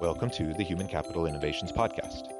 Welcome 0.00 0.30
to 0.30 0.54
the 0.54 0.62
Human 0.62 0.88
Capital 0.88 1.26
Innovations 1.26 1.72
Podcast. 1.72 2.32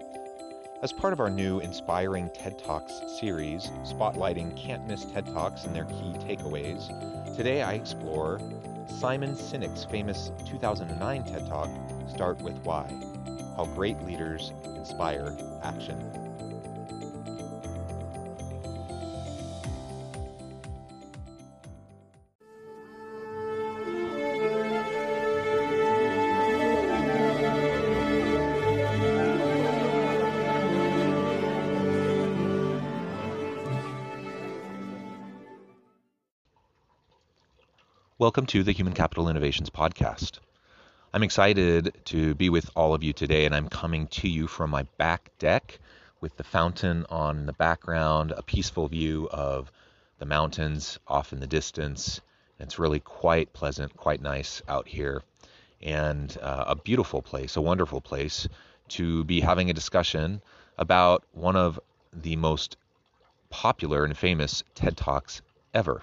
As 0.81 0.95
part 0.95 1.13
of 1.13 1.21
our 1.21 1.29
new 1.29 1.61
Inspiring 1.61 2.31
TED 2.31 2.59
Talks 2.59 3.03
series, 3.21 3.67
spotlighting 3.85 4.57
can't 4.57 4.87
miss 4.87 5.05
TED 5.05 5.27
Talks 5.27 5.67
and 5.67 5.77
their 5.77 5.85
key 5.85 6.15
takeaways, 6.21 6.89
today 7.37 7.61
I 7.61 7.75
explore 7.75 8.41
Simon 8.87 9.35
Sinek's 9.35 9.85
famous 9.85 10.33
2009 10.47 11.25
TED 11.25 11.47
Talk, 11.49 11.69
Start 12.09 12.41
with 12.41 12.57
Why 12.65 12.89
How 13.59 13.67
Great 13.75 14.01
Leaders 14.05 14.53
Inspire 14.65 15.37
Action. 15.63 16.30
Welcome 38.21 38.45
to 38.49 38.63
the 38.63 38.73
Human 38.73 38.93
Capital 38.93 39.31
Innovations 39.31 39.71
Podcast. 39.71 40.41
I'm 41.15 41.23
excited 41.23 41.95
to 42.05 42.35
be 42.35 42.51
with 42.51 42.69
all 42.77 42.93
of 42.93 43.03
you 43.03 43.15
today, 43.15 43.47
and 43.47 43.55
I'm 43.55 43.71
coming 43.71 44.09
to 44.09 44.29
you 44.29 44.47
from 44.47 44.69
my 44.69 44.83
back 44.99 45.31
deck 45.39 45.79
with 46.21 46.37
the 46.37 46.45
fountain 46.45 47.07
on 47.09 47.47
the 47.47 47.55
background, 47.55 48.35
a 48.37 48.43
peaceful 48.43 48.89
view 48.89 49.27
of 49.31 49.73
the 50.19 50.27
mountains 50.27 50.99
off 51.09 51.33
in 51.33 51.41
the 51.41 51.47
distance. 51.47 52.21
It's 52.59 52.79
really 52.79 53.01
quite 53.01 53.55
pleasant, 53.55 53.97
quite 53.97 54.21
nice 54.21 54.61
out 54.69 54.87
here, 54.87 55.23
and 55.81 56.37
uh, 56.43 56.65
a 56.67 56.77
beautiful 56.77 57.23
place, 57.23 57.57
a 57.57 57.63
wonderful 57.63 58.03
place 58.03 58.47
to 58.89 59.25
be 59.25 59.41
having 59.41 59.71
a 59.71 59.73
discussion 59.73 60.43
about 60.77 61.25
one 61.33 61.57
of 61.57 61.81
the 62.13 62.37
most 62.37 62.77
popular 63.49 64.05
and 64.05 64.15
famous 64.15 64.63
TED 64.75 64.99
Talks 64.99 65.41
ever. 65.73 66.03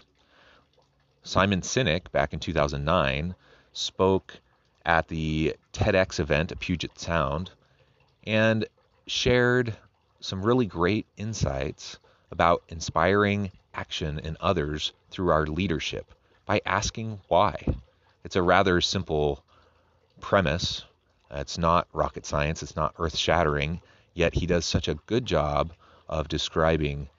Simon 1.27 1.59
Sinek, 1.59 2.09
back 2.13 2.31
in 2.31 2.39
2009, 2.39 3.35
spoke 3.73 4.39
at 4.85 5.09
the 5.09 5.57
TEDx 5.73 6.21
event 6.21 6.53
at 6.53 6.59
Puget 6.61 6.97
Sound 6.97 7.51
and 8.25 8.65
shared 9.07 9.75
some 10.21 10.41
really 10.41 10.65
great 10.65 11.05
insights 11.17 11.99
about 12.31 12.63
inspiring 12.69 13.51
action 13.73 14.19
in 14.19 14.37
others 14.39 14.93
through 15.11 15.29
our 15.29 15.45
leadership 15.45 16.13
by 16.45 16.61
asking 16.65 17.19
why. 17.27 17.61
It's 18.23 18.37
a 18.37 18.41
rather 18.41 18.79
simple 18.79 19.43
premise. 20.21 20.85
It's 21.29 21.57
not 21.57 21.89
rocket 21.91 22.25
science, 22.25 22.63
it's 22.63 22.77
not 22.77 22.95
earth 22.99 23.17
shattering, 23.17 23.81
yet 24.13 24.33
he 24.33 24.45
does 24.45 24.65
such 24.65 24.87
a 24.87 24.95
good 25.07 25.25
job 25.25 25.73
of 26.07 26.29
describing 26.29 27.09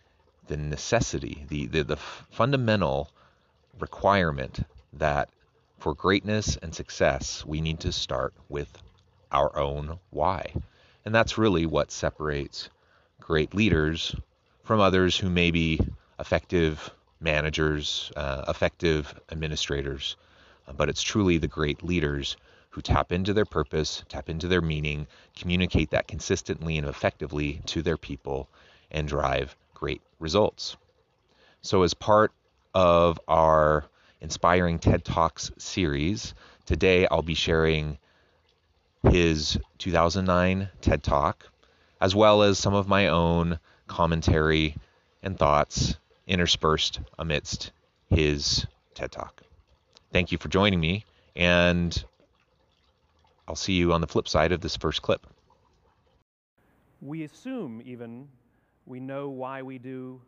the 0.46 0.56
necessity, 0.56 1.44
the, 1.48 1.66
the, 1.66 1.84
the 1.84 1.96
fundamental 1.96 3.10
requirement 3.80 4.60
that 4.94 5.28
for 5.78 5.94
greatness 5.94 6.56
and 6.56 6.74
success, 6.74 7.44
we 7.46 7.60
need 7.60 7.80
to 7.80 7.92
start 7.92 8.34
with 8.48 8.68
our 9.30 9.56
own 9.56 9.98
why. 10.10 10.52
And 11.04 11.14
that's 11.14 11.38
really 11.38 11.66
what 11.66 11.90
separates 11.90 12.70
great 13.20 13.54
leaders 13.54 14.14
from 14.64 14.80
others 14.80 15.16
who 15.16 15.30
may 15.30 15.50
be 15.50 15.80
effective 16.18 16.90
managers, 17.20 18.12
uh, 18.16 18.44
effective 18.48 19.18
administrators. 19.30 20.16
Uh, 20.66 20.72
but 20.72 20.88
it's 20.88 21.02
truly 21.02 21.38
the 21.38 21.48
great 21.48 21.82
leaders 21.82 22.36
who 22.70 22.82
tap 22.82 23.12
into 23.12 23.32
their 23.32 23.44
purpose, 23.44 24.04
tap 24.08 24.28
into 24.28 24.46
their 24.46 24.60
meaning, 24.60 25.06
communicate 25.36 25.90
that 25.90 26.06
consistently 26.06 26.76
and 26.76 26.86
effectively 26.86 27.60
to 27.66 27.82
their 27.82 27.96
people, 27.96 28.48
and 28.90 29.08
drive 29.08 29.56
great 29.74 30.02
results. 30.18 30.76
So, 31.62 31.82
as 31.82 31.94
part 31.94 32.32
of 32.78 33.18
our 33.26 33.84
Inspiring 34.20 34.78
TED 34.78 35.04
Talks 35.04 35.50
series. 35.58 36.32
Today 36.64 37.08
I'll 37.10 37.22
be 37.22 37.34
sharing 37.34 37.98
his 39.02 39.58
2009 39.78 40.68
TED 40.80 41.02
Talk, 41.02 41.50
as 42.00 42.14
well 42.14 42.42
as 42.42 42.56
some 42.56 42.74
of 42.74 42.86
my 42.86 43.08
own 43.08 43.58
commentary 43.88 44.76
and 45.24 45.36
thoughts 45.36 45.96
interspersed 46.28 47.00
amidst 47.18 47.72
his 48.10 48.64
TED 48.94 49.10
Talk. 49.10 49.42
Thank 50.12 50.30
you 50.30 50.38
for 50.38 50.46
joining 50.46 50.78
me, 50.78 51.04
and 51.34 52.04
I'll 53.48 53.56
see 53.56 53.72
you 53.72 53.92
on 53.92 54.00
the 54.00 54.06
flip 54.06 54.28
side 54.28 54.52
of 54.52 54.60
this 54.60 54.76
first 54.76 55.02
clip. 55.02 55.26
We 57.00 57.24
assume, 57.24 57.82
even, 57.84 58.28
we 58.86 59.00
know 59.00 59.30
why 59.30 59.62
we 59.62 59.78
do 59.78 60.20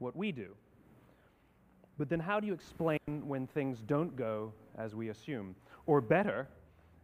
what 0.00 0.16
we 0.16 0.32
do. 0.32 0.56
But 1.98 2.08
then, 2.08 2.20
how 2.20 2.40
do 2.40 2.46
you 2.46 2.54
explain 2.54 2.98
when 3.06 3.46
things 3.46 3.78
don't 3.86 4.16
go 4.16 4.52
as 4.76 4.94
we 4.94 5.10
assume? 5.10 5.54
Or 5.86 6.00
better, 6.00 6.48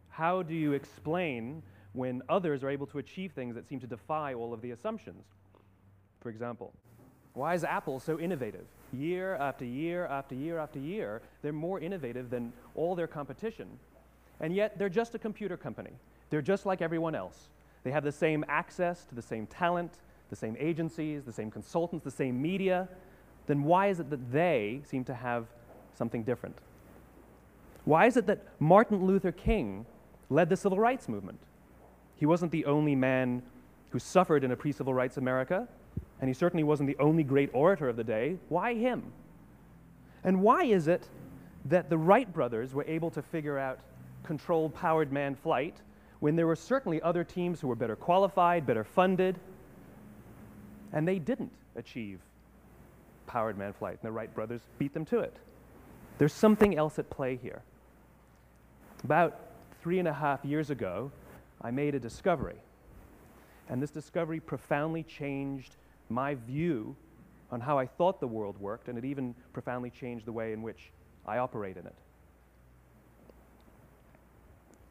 how 0.09 0.43
do 0.43 0.53
you 0.53 0.73
explain 0.73 1.63
when 1.93 2.21
others 2.29 2.63
are 2.63 2.69
able 2.69 2.87
to 2.87 2.97
achieve 2.99 3.31
things 3.31 3.55
that 3.55 3.67
seem 3.67 3.79
to 3.79 3.87
defy 3.87 4.33
all 4.33 4.53
of 4.53 4.61
the 4.61 4.71
assumptions? 4.71 5.23
For 6.19 6.29
example, 6.29 6.73
why 7.33 7.53
is 7.53 7.63
Apple 7.63 7.99
so 7.99 8.19
innovative? 8.19 8.65
Year 8.91 9.35
after 9.35 9.63
year 9.63 10.05
after 10.05 10.35
year 10.35 10.57
after 10.59 10.79
year, 10.79 11.21
they're 11.41 11.53
more 11.53 11.79
innovative 11.79 12.29
than 12.29 12.51
all 12.75 12.93
their 12.93 13.07
competition. 13.07 13.67
And 14.41 14.53
yet, 14.53 14.77
they're 14.77 14.89
just 14.89 15.15
a 15.15 15.19
computer 15.19 15.55
company. 15.55 15.91
They're 16.29 16.41
just 16.41 16.65
like 16.65 16.81
everyone 16.81 17.15
else. 17.15 17.49
They 17.83 17.91
have 17.91 18.03
the 18.03 18.11
same 18.11 18.43
access 18.49 19.05
to 19.05 19.15
the 19.15 19.21
same 19.21 19.47
talent, 19.47 19.93
the 20.29 20.35
same 20.35 20.57
agencies, 20.59 21.23
the 21.23 21.31
same 21.31 21.49
consultants, 21.49 22.03
the 22.03 22.11
same 22.11 22.41
media, 22.41 22.89
then 23.51 23.63
why 23.63 23.87
is 23.87 23.99
it 23.99 24.09
that 24.09 24.31
they 24.31 24.81
seem 24.85 25.03
to 25.03 25.13
have 25.13 25.45
something 25.93 26.23
different? 26.23 26.55
Why 27.83 28.05
is 28.05 28.15
it 28.15 28.25
that 28.27 28.45
Martin 28.59 29.05
Luther 29.05 29.33
King 29.33 29.85
led 30.29 30.47
the 30.47 30.55
civil 30.55 30.79
rights 30.79 31.09
movement? 31.09 31.37
He 32.15 32.25
wasn't 32.25 32.53
the 32.53 32.63
only 32.63 32.95
man 32.95 33.41
who 33.89 33.99
suffered 33.99 34.45
in 34.45 34.51
a 34.51 34.55
pre 34.55 34.71
civil 34.71 34.93
rights 34.93 35.17
America, 35.17 35.67
and 36.21 36.29
he 36.29 36.33
certainly 36.33 36.63
wasn't 36.63 36.87
the 36.87 36.95
only 37.03 37.23
great 37.23 37.49
orator 37.51 37.89
of 37.89 37.97
the 37.97 38.05
day. 38.05 38.37
Why 38.47 38.73
him? 38.73 39.11
And 40.23 40.41
why 40.41 40.63
is 40.63 40.87
it 40.87 41.09
that 41.65 41.89
the 41.89 41.97
Wright 41.97 42.31
brothers 42.31 42.73
were 42.73 42.85
able 42.85 43.11
to 43.11 43.21
figure 43.21 43.59
out 43.59 43.79
controlled 44.23 44.73
powered 44.73 45.11
man 45.11 45.35
flight 45.35 45.75
when 46.21 46.37
there 46.37 46.47
were 46.47 46.55
certainly 46.55 47.01
other 47.01 47.25
teams 47.25 47.59
who 47.59 47.67
were 47.67 47.75
better 47.75 47.97
qualified, 47.97 48.65
better 48.65 48.85
funded, 48.85 49.37
and 50.93 51.05
they 51.05 51.19
didn't 51.19 51.51
achieve 51.75 52.21
powered 53.27 53.57
man 53.57 53.73
flight, 53.73 53.97
and 54.01 54.07
the 54.07 54.11
Wright 54.11 54.33
brothers 54.33 54.61
beat 54.77 54.93
them 54.93 55.05
to 55.05 55.19
it. 55.19 55.35
There's 56.17 56.33
something 56.33 56.77
else 56.77 56.99
at 56.99 57.09
play 57.09 57.35
here. 57.35 57.63
About 59.03 59.39
three 59.81 59.99
and 59.99 60.07
a 60.07 60.13
half 60.13 60.45
years 60.45 60.69
ago, 60.69 61.11
I 61.61 61.71
made 61.71 61.95
a 61.95 61.99
discovery. 61.99 62.57
And 63.69 63.81
this 63.81 63.91
discovery 63.91 64.39
profoundly 64.39 65.03
changed 65.03 65.75
my 66.09 66.35
view 66.35 66.95
on 67.51 67.61
how 67.61 67.77
I 67.77 67.85
thought 67.85 68.19
the 68.19 68.27
world 68.27 68.57
worked, 68.59 68.87
and 68.87 68.97
it 68.97 69.05
even 69.05 69.35
profoundly 69.53 69.89
changed 69.89 70.25
the 70.25 70.31
way 70.31 70.53
in 70.53 70.61
which 70.61 70.91
I 71.25 71.37
operate 71.37 71.77
in 71.77 71.85
it. 71.85 71.95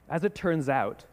As 0.08 0.24
it 0.24 0.34
turns 0.34 0.68
out, 0.68 1.04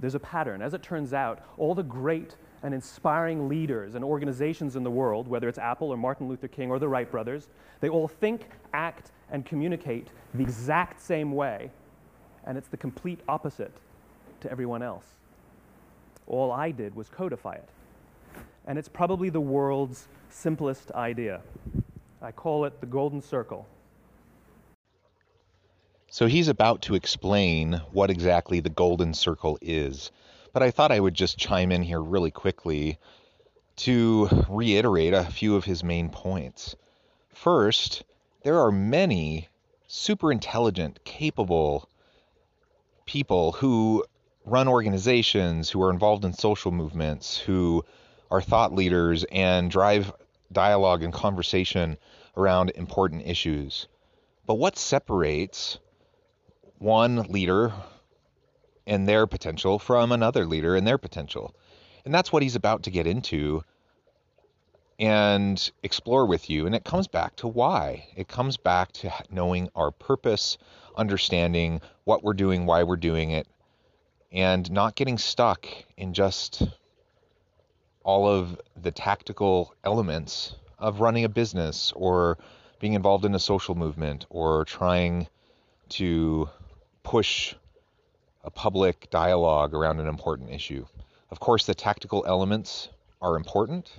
there's 0.00 0.14
a 0.14 0.20
pattern. 0.20 0.62
As 0.62 0.74
it 0.74 0.82
turns 0.82 1.12
out, 1.12 1.40
all 1.58 1.74
the 1.74 1.82
great 1.82 2.36
and 2.62 2.72
inspiring 2.72 3.48
leaders 3.48 3.94
and 3.94 4.04
organizations 4.04 4.76
in 4.76 4.84
the 4.84 4.90
world, 4.90 5.26
whether 5.26 5.48
it's 5.48 5.58
Apple 5.58 5.90
or 5.90 5.96
Martin 5.96 6.28
Luther 6.28 6.48
King 6.48 6.70
or 6.70 6.78
the 6.78 6.88
Wright 6.88 7.10
brothers, 7.10 7.48
they 7.80 7.88
all 7.88 8.06
think, 8.06 8.48
act, 8.72 9.10
and 9.30 9.44
communicate 9.44 10.08
the 10.34 10.42
exact 10.42 11.00
same 11.00 11.32
way, 11.32 11.70
and 12.44 12.56
it's 12.56 12.68
the 12.68 12.76
complete 12.76 13.20
opposite 13.28 13.72
to 14.40 14.50
everyone 14.50 14.82
else. 14.82 15.06
All 16.26 16.52
I 16.52 16.70
did 16.70 16.94
was 16.94 17.08
codify 17.08 17.54
it. 17.54 17.68
And 18.66 18.78
it's 18.78 18.88
probably 18.88 19.28
the 19.28 19.40
world's 19.40 20.06
simplest 20.30 20.92
idea. 20.92 21.40
I 22.20 22.30
call 22.30 22.64
it 22.64 22.80
the 22.80 22.86
golden 22.86 23.20
circle. 23.20 23.66
So 26.08 26.26
he's 26.26 26.48
about 26.48 26.82
to 26.82 26.94
explain 26.94 27.80
what 27.92 28.10
exactly 28.10 28.60
the 28.60 28.68
golden 28.68 29.14
circle 29.14 29.58
is. 29.60 30.12
But 30.52 30.62
I 30.62 30.70
thought 30.70 30.92
I 30.92 31.00
would 31.00 31.14
just 31.14 31.38
chime 31.38 31.72
in 31.72 31.82
here 31.82 32.02
really 32.02 32.30
quickly 32.30 32.98
to 33.76 34.28
reiterate 34.48 35.14
a 35.14 35.24
few 35.24 35.56
of 35.56 35.64
his 35.64 35.82
main 35.82 36.10
points. 36.10 36.76
First, 37.30 38.04
there 38.42 38.58
are 38.60 38.70
many 38.70 39.48
super 39.86 40.30
intelligent, 40.30 41.04
capable 41.04 41.88
people 43.06 43.52
who 43.52 44.04
run 44.44 44.68
organizations, 44.68 45.70
who 45.70 45.82
are 45.82 45.90
involved 45.90 46.24
in 46.24 46.32
social 46.32 46.70
movements, 46.70 47.38
who 47.38 47.84
are 48.30 48.42
thought 48.42 48.74
leaders 48.74 49.24
and 49.32 49.70
drive 49.70 50.12
dialogue 50.50 51.02
and 51.02 51.12
conversation 51.12 51.96
around 52.36 52.70
important 52.74 53.26
issues. 53.26 53.88
But 54.46 54.54
what 54.54 54.76
separates 54.76 55.78
one 56.78 57.16
leader 57.28 57.72
and 58.86 59.08
their 59.08 59.26
potential 59.26 59.78
from 59.78 60.12
another 60.12 60.46
leader 60.46 60.76
and 60.76 60.86
their 60.86 60.98
potential. 60.98 61.54
And 62.04 62.14
that's 62.14 62.32
what 62.32 62.42
he's 62.42 62.56
about 62.56 62.84
to 62.84 62.90
get 62.90 63.06
into 63.06 63.62
and 64.98 65.70
explore 65.82 66.26
with 66.26 66.50
you. 66.50 66.66
And 66.66 66.74
it 66.74 66.84
comes 66.84 67.08
back 67.08 67.36
to 67.36 67.48
why. 67.48 68.06
It 68.16 68.28
comes 68.28 68.56
back 68.56 68.92
to 68.92 69.12
knowing 69.30 69.68
our 69.74 69.90
purpose, 69.90 70.58
understanding 70.96 71.80
what 72.04 72.22
we're 72.22 72.34
doing, 72.34 72.66
why 72.66 72.82
we're 72.82 72.96
doing 72.96 73.30
it, 73.30 73.46
and 74.30 74.70
not 74.70 74.94
getting 74.94 75.18
stuck 75.18 75.66
in 75.96 76.14
just 76.14 76.62
all 78.04 78.28
of 78.28 78.60
the 78.80 78.90
tactical 78.90 79.74
elements 79.84 80.54
of 80.78 81.00
running 81.00 81.24
a 81.24 81.28
business 81.28 81.92
or 81.94 82.38
being 82.80 82.94
involved 82.94 83.24
in 83.24 83.34
a 83.34 83.38
social 83.38 83.74
movement 83.76 84.26
or 84.28 84.64
trying 84.64 85.28
to 85.88 86.48
push 87.04 87.54
a 88.44 88.50
public 88.50 89.08
dialogue 89.10 89.74
around 89.74 90.00
an 90.00 90.08
important 90.08 90.50
issue. 90.50 90.86
Of 91.30 91.40
course, 91.40 91.66
the 91.66 91.74
tactical 91.74 92.24
elements 92.26 92.88
are 93.20 93.36
important, 93.36 93.90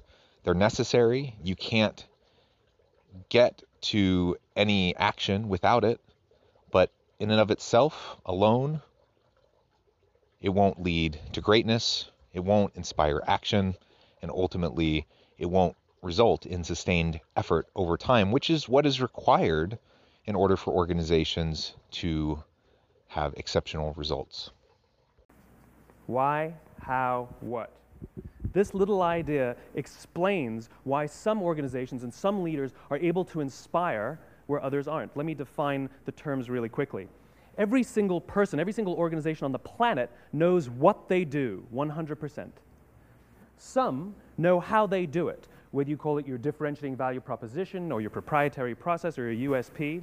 they're 0.44 0.54
necessary. 0.54 1.36
You 1.44 1.56
can't 1.56 2.06
get 3.30 3.64
to 3.82 4.38
any 4.56 4.96
action 4.96 5.48
without 5.48 5.84
it, 5.84 6.02
but 6.72 6.92
in 7.20 7.32
and 7.32 7.40
of 7.40 7.52
itself, 7.52 8.18
alone, 8.26 8.82
it 10.42 10.50
won't 10.50 10.84
lead 10.84 11.20
to 11.32 11.42
greatness, 11.42 12.10
it 12.34 12.42
won't 12.42 12.76
inspire 12.76 13.22
action, 13.26 13.76
and 14.22 14.30
ultimately, 14.30 15.08
it 15.38 15.46
won't 15.46 15.76
result 16.02 16.46
in 16.46 16.64
sustained 16.64 17.20
effort 17.38 17.68
over 17.76 17.98
time, 17.98 18.32
which 18.32 18.50
is 18.50 18.68
what 18.68 18.86
is 18.86 19.02
required 19.02 19.80
in 20.26 20.36
order 20.36 20.58
for 20.58 20.74
organizations 20.74 21.74
to 21.92 22.44
have 23.14 23.34
exceptional 23.38 23.94
results. 23.94 24.50
Why, 26.08 26.54
how, 26.82 27.30
what? 27.42 27.72
This 28.52 28.74
little 28.74 29.04
idea 29.04 29.56
explains 29.76 30.70
why 30.84 31.06
some 31.06 31.42
organizations 31.42 32.04
and 32.04 32.14
some 32.14 32.44
leaders 32.44 32.72
are 32.90 32.98
able 32.98 33.24
to 33.26 33.40
inspire 33.40 34.20
where 34.48 34.62
others 34.62 34.88
aren't. 34.88 35.16
Let 35.16 35.26
me 35.26 35.36
define 35.36 35.90
the 36.06 36.12
terms 36.12 36.50
really 36.50 36.70
quickly. 36.70 37.08
Every 37.58 37.84
single 37.84 38.20
person, 38.20 38.60
every 38.60 38.74
single 38.74 38.96
organization 38.96 39.46
on 39.46 39.52
the 39.52 39.60
planet 39.60 40.10
knows 40.34 40.70
what 40.70 41.08
they 41.08 41.24
do 41.24 41.64
100%. 41.74 42.50
Some 43.58 44.16
know 44.40 44.60
how 44.60 44.88
they 44.88 45.06
do 45.06 45.28
it, 45.28 45.48
whether 45.72 45.90
you 45.90 45.98
call 45.98 46.18
it 46.18 46.28
your 46.28 46.40
differentiating 46.40 46.96
value 46.96 47.22
proposition 47.22 47.92
or 47.92 48.02
your 48.02 48.10
proprietary 48.10 48.74
process 48.74 49.20
or 49.20 49.32
your 49.32 49.52
USP. 49.52 50.02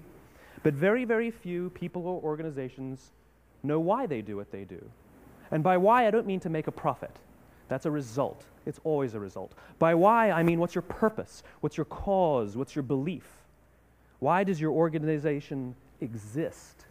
But 0.63 0.75
very, 0.75 1.05
very 1.05 1.31
few 1.31 1.71
people 1.71 2.07
or 2.07 2.21
organizations 2.23 3.13
know 3.63 3.81
why 3.81 4.07
they 4.07 4.23
do 4.23 4.37
what 4.37 4.51
they 4.51 4.65
do. 4.65 4.83
And 5.51 5.63
by 5.63 5.77
why, 5.77 6.07
I 6.07 6.11
don't 6.11 6.27
mean 6.27 6.41
to 6.41 6.49
make 6.49 6.67
a 6.67 6.73
profit. 6.73 7.17
That's 7.69 7.87
a 7.87 7.91
result. 7.91 8.45
It's 8.67 8.81
always 8.85 9.15
a 9.15 9.21
result. 9.21 9.53
By 9.79 9.95
why, 9.95 10.31
I 10.31 10.43
mean 10.43 10.59
what's 10.59 10.75
your 10.75 10.83
purpose? 10.83 11.43
What's 11.61 11.77
your 11.77 11.87
cause? 11.87 12.57
What's 12.57 12.75
your 12.75 12.83
belief? 12.83 13.27
Why 14.19 14.45
does 14.45 14.61
your 14.61 14.73
organization 14.73 15.75
exist? 16.01 16.85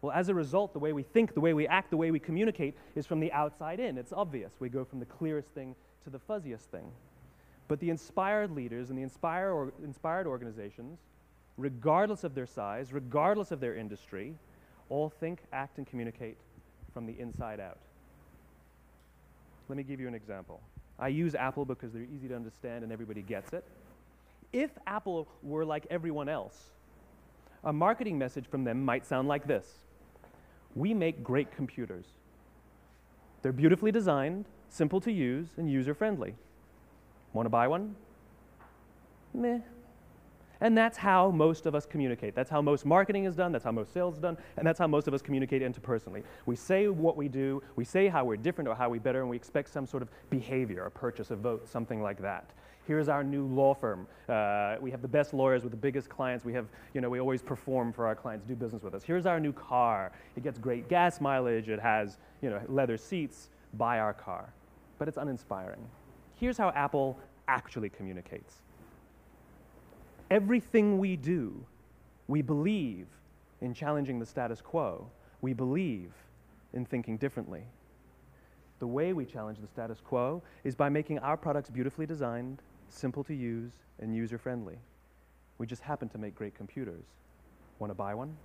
Well, 0.00 0.12
as 0.12 0.28
a 0.28 0.34
result, 0.34 0.72
the 0.72 0.78
way 0.78 0.92
we 0.92 1.02
think, 1.02 1.34
the 1.34 1.40
way 1.40 1.52
we 1.54 1.66
act, 1.66 1.90
the 1.90 1.96
way 1.96 2.10
we 2.10 2.18
communicate 2.18 2.76
is 2.94 3.06
from 3.06 3.20
the 3.20 3.32
outside 3.32 3.80
in. 3.80 3.98
It's 3.98 4.12
obvious. 4.12 4.52
We 4.58 4.68
go 4.68 4.84
from 4.84 5.00
the 5.00 5.06
clearest 5.06 5.48
thing 5.48 5.74
to 6.04 6.10
the 6.10 6.18
fuzziest 6.18 6.70
thing. 6.70 6.90
But 7.68 7.80
the 7.80 7.90
inspired 7.90 8.52
leaders 8.52 8.90
and 8.90 8.98
the 8.98 9.02
inspire 9.02 9.50
or, 9.50 9.72
inspired 9.82 10.26
organizations 10.26 10.98
regardless 11.56 12.24
of 12.24 12.34
their 12.34 12.46
size, 12.46 12.92
regardless 12.92 13.50
of 13.50 13.60
their 13.60 13.74
industry, 13.74 14.34
all 14.88 15.08
think, 15.08 15.40
act, 15.52 15.78
and 15.78 15.86
communicate 15.86 16.36
from 16.92 17.06
the 17.06 17.18
inside 17.18 17.60
out. 17.60 17.78
Let 19.68 19.76
me 19.76 19.82
give 19.82 20.00
you 20.00 20.08
an 20.08 20.14
example. 20.14 20.60
I 20.98 21.08
use 21.08 21.34
Apple 21.34 21.64
because 21.64 21.92
they're 21.92 22.02
easy 22.02 22.28
to 22.28 22.36
understand 22.36 22.84
and 22.84 22.92
everybody 22.92 23.22
gets 23.22 23.52
it. 23.52 23.64
If 24.52 24.70
Apple 24.86 25.28
were 25.42 25.64
like 25.64 25.86
everyone 25.90 26.28
else, 26.28 26.70
a 27.64 27.72
marketing 27.72 28.16
message 28.16 28.46
from 28.46 28.64
them 28.64 28.84
might 28.84 29.04
sound 29.04 29.28
like 29.28 29.46
this 29.46 29.66
We 30.74 30.94
make 30.94 31.22
great 31.22 31.50
computers. 31.54 32.06
They're 33.42 33.52
beautifully 33.52 33.92
designed, 33.92 34.46
simple 34.68 35.00
to 35.00 35.12
use, 35.12 35.48
and 35.56 35.70
user 35.70 35.94
friendly. 35.94 36.34
Want 37.32 37.46
to 37.46 37.50
buy 37.50 37.68
one? 37.68 37.94
Meh, 39.34 39.58
and 40.60 40.76
that's 40.76 40.96
how 40.96 41.30
most 41.30 41.66
of 41.66 41.74
us 41.74 41.86
communicate. 41.86 42.34
That's 42.34 42.50
how 42.50 42.62
most 42.62 42.84
marketing 42.84 43.24
is 43.24 43.36
done, 43.36 43.52
that's 43.52 43.64
how 43.64 43.72
most 43.72 43.92
sales 43.92 44.14
is 44.14 44.20
done, 44.20 44.36
and 44.56 44.66
that's 44.66 44.78
how 44.78 44.86
most 44.86 45.08
of 45.08 45.14
us 45.14 45.22
communicate 45.22 45.62
interpersonally. 45.62 46.22
We 46.46 46.56
say 46.56 46.88
what 46.88 47.16
we 47.16 47.28
do, 47.28 47.62
we 47.76 47.84
say 47.84 48.08
how 48.08 48.24
we're 48.24 48.36
different 48.36 48.68
or 48.68 48.74
how 48.74 48.88
we're 48.88 49.00
better, 49.00 49.20
and 49.20 49.30
we 49.30 49.36
expect 49.36 49.72
some 49.72 49.86
sort 49.86 50.02
of 50.02 50.08
behavior, 50.30 50.84
a 50.84 50.90
purchase, 50.90 51.30
a 51.30 51.36
vote, 51.36 51.68
something 51.68 52.02
like 52.02 52.20
that. 52.22 52.50
Here's 52.86 53.08
our 53.08 53.24
new 53.24 53.46
law 53.46 53.74
firm. 53.74 54.06
Uh, 54.28 54.76
we 54.80 54.92
have 54.92 55.02
the 55.02 55.08
best 55.08 55.34
lawyers 55.34 55.64
with 55.64 55.72
the 55.72 55.76
biggest 55.76 56.08
clients. 56.08 56.44
We 56.44 56.52
have, 56.52 56.68
you 56.94 57.00
know, 57.00 57.10
we 57.10 57.18
always 57.18 57.42
perform 57.42 57.92
for 57.92 58.06
our 58.06 58.14
clients, 58.14 58.46
do 58.46 58.54
business 58.54 58.82
with 58.84 58.94
us. 58.94 59.02
Here's 59.02 59.26
our 59.26 59.40
new 59.40 59.52
car. 59.52 60.12
It 60.36 60.44
gets 60.44 60.56
great 60.56 60.88
gas 60.88 61.20
mileage. 61.20 61.68
It 61.68 61.80
has, 61.80 62.18
you 62.42 62.50
know, 62.50 62.60
leather 62.68 62.96
seats. 62.96 63.48
Buy 63.74 63.98
our 63.98 64.14
car. 64.14 64.52
But 65.00 65.08
it's 65.08 65.16
uninspiring. 65.16 65.84
Here's 66.36 66.56
how 66.56 66.68
Apple 66.70 67.18
actually 67.48 67.88
communicates 67.88 68.62
Everything 70.30 70.98
we 70.98 71.16
do, 71.16 71.64
we 72.26 72.42
believe 72.42 73.06
in 73.60 73.72
challenging 73.72 74.18
the 74.18 74.26
status 74.26 74.60
quo. 74.60 75.08
We 75.40 75.52
believe 75.52 76.12
in 76.72 76.84
thinking 76.84 77.16
differently. 77.16 77.62
The 78.78 78.86
way 78.86 79.12
we 79.12 79.24
challenge 79.24 79.58
the 79.60 79.66
status 79.66 80.00
quo 80.04 80.42
is 80.64 80.74
by 80.74 80.88
making 80.88 81.18
our 81.20 81.36
products 81.36 81.70
beautifully 81.70 82.06
designed, 82.06 82.60
simple 82.88 83.24
to 83.24 83.34
use, 83.34 83.72
and 84.00 84.14
user 84.14 84.36
friendly. 84.36 84.78
We 85.58 85.66
just 85.66 85.82
happen 85.82 86.08
to 86.10 86.18
make 86.18 86.34
great 86.34 86.54
computers. 86.54 87.04
Want 87.78 87.90
to 87.90 87.94
buy 87.94 88.14
one? 88.14 88.36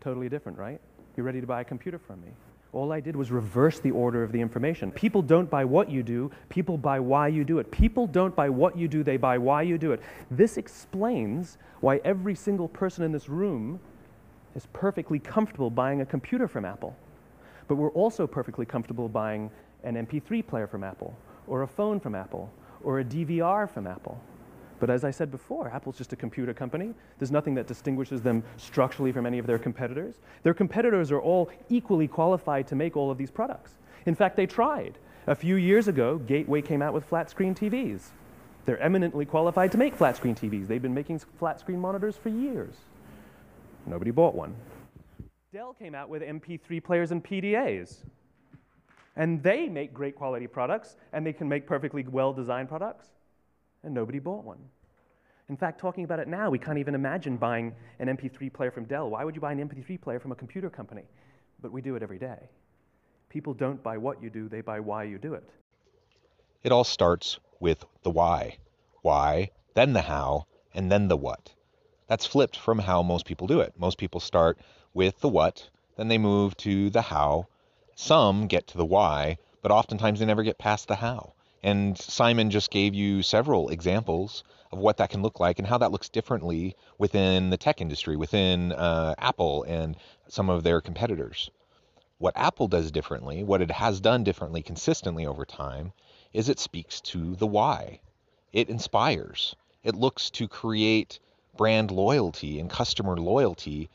Totally 0.00 0.28
different, 0.28 0.58
right? 0.58 0.80
You 1.16 1.22
ready 1.22 1.40
to 1.40 1.46
buy 1.46 1.62
a 1.62 1.64
computer 1.64 1.98
from 1.98 2.20
me? 2.20 2.28
All 2.76 2.92
I 2.92 3.00
did 3.00 3.16
was 3.16 3.30
reverse 3.30 3.80
the 3.80 3.90
order 3.90 4.22
of 4.22 4.32
the 4.32 4.40
information. 4.42 4.92
People 4.92 5.22
don't 5.22 5.48
buy 5.48 5.64
what 5.64 5.90
you 5.90 6.02
do, 6.02 6.30
people 6.50 6.76
buy 6.76 7.00
why 7.00 7.26
you 7.26 7.42
do 7.42 7.58
it. 7.58 7.70
People 7.70 8.06
don't 8.06 8.36
buy 8.36 8.50
what 8.50 8.76
you 8.76 8.86
do, 8.86 9.02
they 9.02 9.16
buy 9.16 9.38
why 9.38 9.62
you 9.62 9.78
do 9.78 9.92
it. 9.92 10.02
This 10.30 10.58
explains 10.58 11.56
why 11.80 12.02
every 12.04 12.34
single 12.34 12.68
person 12.68 13.02
in 13.02 13.12
this 13.12 13.30
room 13.30 13.80
is 14.54 14.66
perfectly 14.74 15.18
comfortable 15.18 15.70
buying 15.70 16.02
a 16.02 16.04
computer 16.04 16.46
from 16.46 16.66
Apple. 16.66 16.94
But 17.66 17.76
we're 17.76 17.92
also 17.92 18.26
perfectly 18.26 18.66
comfortable 18.66 19.08
buying 19.08 19.50
an 19.82 19.94
MP3 19.94 20.46
player 20.46 20.66
from 20.66 20.84
Apple, 20.84 21.16
or 21.46 21.62
a 21.62 21.66
phone 21.66 21.98
from 21.98 22.14
Apple, 22.14 22.52
or 22.82 23.00
a 23.00 23.04
DVR 23.04 23.70
from 23.70 23.86
Apple. 23.86 24.20
But 24.78 24.90
as 24.90 25.04
I 25.04 25.10
said 25.10 25.30
before, 25.30 25.68
Apple's 25.68 25.96
just 25.96 26.12
a 26.12 26.16
computer 26.16 26.52
company. 26.52 26.92
There's 27.18 27.30
nothing 27.30 27.54
that 27.54 27.66
distinguishes 27.66 28.20
them 28.20 28.42
structurally 28.56 29.12
from 29.12 29.24
any 29.24 29.38
of 29.38 29.46
their 29.46 29.58
competitors. 29.58 30.16
Their 30.42 30.54
competitors 30.54 31.10
are 31.10 31.20
all 31.20 31.50
equally 31.68 32.06
qualified 32.06 32.66
to 32.68 32.74
make 32.74 32.96
all 32.96 33.10
of 33.10 33.16
these 33.16 33.30
products. 33.30 33.76
In 34.04 34.14
fact, 34.14 34.36
they 34.36 34.46
tried. 34.46 34.98
A 35.26 35.34
few 35.34 35.56
years 35.56 35.88
ago, 35.88 36.18
Gateway 36.18 36.62
came 36.62 36.82
out 36.82 36.92
with 36.92 37.04
flat 37.04 37.30
screen 37.30 37.54
TVs. 37.54 38.10
They're 38.66 38.80
eminently 38.80 39.24
qualified 39.24 39.72
to 39.72 39.78
make 39.78 39.94
flat 39.94 40.16
screen 40.16 40.34
TVs. 40.34 40.66
They've 40.66 40.82
been 40.82 40.94
making 40.94 41.20
flat 41.20 41.58
screen 41.58 41.80
monitors 41.80 42.16
for 42.16 42.28
years. 42.28 42.74
Nobody 43.86 44.10
bought 44.10 44.34
one. 44.34 44.54
Dell 45.52 45.72
came 45.72 45.94
out 45.94 46.08
with 46.08 46.22
MP3 46.22 46.82
players 46.82 47.12
and 47.12 47.24
PDAs. 47.24 47.98
And 49.14 49.42
they 49.42 49.68
make 49.68 49.94
great 49.94 50.14
quality 50.14 50.46
products, 50.46 50.96
and 51.12 51.24
they 51.24 51.32
can 51.32 51.48
make 51.48 51.66
perfectly 51.66 52.04
well 52.10 52.32
designed 52.34 52.68
products 52.68 53.15
and 53.86 53.94
nobody 53.94 54.18
bought 54.18 54.44
one. 54.44 54.58
In 55.48 55.56
fact, 55.56 55.80
talking 55.80 56.04
about 56.04 56.18
it 56.18 56.26
now, 56.26 56.50
we 56.50 56.58
can't 56.58 56.76
even 56.76 56.94
imagine 56.94 57.36
buying 57.36 57.72
an 58.00 58.08
MP3 58.08 58.52
player 58.52 58.72
from 58.72 58.84
Dell. 58.84 59.08
Why 59.08 59.24
would 59.24 59.36
you 59.36 59.40
buy 59.40 59.52
an 59.52 59.60
MP3 59.60 59.98
player 60.00 60.18
from 60.18 60.32
a 60.32 60.34
computer 60.34 60.68
company? 60.68 61.04
But 61.62 61.70
we 61.72 61.80
do 61.80 61.94
it 61.94 62.02
every 62.02 62.18
day. 62.18 62.50
People 63.28 63.54
don't 63.54 63.82
buy 63.82 63.96
what 63.96 64.20
you 64.20 64.28
do, 64.28 64.48
they 64.48 64.60
buy 64.60 64.80
why 64.80 65.04
you 65.04 65.18
do 65.18 65.34
it. 65.34 65.48
It 66.64 66.72
all 66.72 66.84
starts 66.84 67.38
with 67.60 67.84
the 68.02 68.10
why. 68.10 68.58
Why, 69.02 69.50
then 69.74 69.92
the 69.92 70.02
how, 70.02 70.46
and 70.74 70.90
then 70.90 71.06
the 71.06 71.16
what. 71.16 71.54
That's 72.08 72.26
flipped 72.26 72.56
from 72.56 72.80
how 72.80 73.02
most 73.02 73.24
people 73.24 73.46
do 73.46 73.60
it. 73.60 73.74
Most 73.78 73.98
people 73.98 74.20
start 74.20 74.58
with 74.94 75.20
the 75.20 75.28
what, 75.28 75.70
then 75.96 76.08
they 76.08 76.18
move 76.18 76.56
to 76.58 76.90
the 76.90 77.02
how. 77.02 77.46
Some 77.94 78.48
get 78.48 78.66
to 78.68 78.76
the 78.76 78.84
why, 78.84 79.38
but 79.62 79.70
oftentimes 79.70 80.18
they 80.18 80.26
never 80.26 80.42
get 80.42 80.58
past 80.58 80.88
the 80.88 80.96
how. 80.96 81.34
And 81.62 81.98
Simon 81.98 82.50
just 82.50 82.70
gave 82.70 82.94
you 82.94 83.22
several 83.22 83.70
examples 83.70 84.44
of 84.70 84.78
what 84.78 84.98
that 84.98 85.10
can 85.10 85.22
look 85.22 85.40
like 85.40 85.58
and 85.58 85.66
how 85.66 85.78
that 85.78 85.92
looks 85.92 86.08
differently 86.08 86.76
within 86.98 87.50
the 87.50 87.56
tech 87.56 87.80
industry, 87.80 88.16
within 88.16 88.72
uh, 88.72 89.14
Apple 89.18 89.62
and 89.64 89.96
some 90.28 90.50
of 90.50 90.62
their 90.62 90.80
competitors. 90.80 91.50
What 92.18 92.36
Apple 92.36 92.68
does 92.68 92.90
differently, 92.90 93.42
what 93.42 93.62
it 93.62 93.70
has 93.70 94.00
done 94.00 94.24
differently 94.24 94.62
consistently 94.62 95.26
over 95.26 95.44
time, 95.44 95.92
is 96.32 96.48
it 96.48 96.58
speaks 96.58 97.00
to 97.02 97.36
the 97.36 97.46
why. 97.46 98.00
It 98.52 98.68
inspires. 98.68 99.54
It 99.82 99.94
looks 99.94 100.30
to 100.30 100.48
create 100.48 101.18
brand 101.56 101.90
loyalty 101.90 102.58
and 102.60 102.70
customer 102.70 103.16
loyalty 103.16 103.88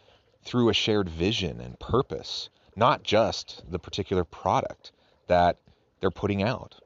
through 0.43 0.69
a 0.69 0.73
shared 0.73 1.09
vision 1.09 1.61
and 1.61 1.79
purpose, 1.79 2.49
not 2.75 3.03
just 3.03 3.63
the 3.69 3.79
particular 3.79 4.23
product 4.23 4.91
that 5.27 5.57
they're 5.99 6.11
putting 6.11 6.41
out. 6.43 6.79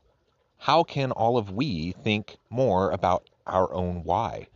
How 0.66 0.82
can 0.82 1.12
all 1.12 1.38
of 1.38 1.52
we 1.52 1.92
think 1.92 2.38
more 2.50 2.90
about 2.90 3.30
our 3.46 3.72
own 3.72 4.04
why? 4.04 4.48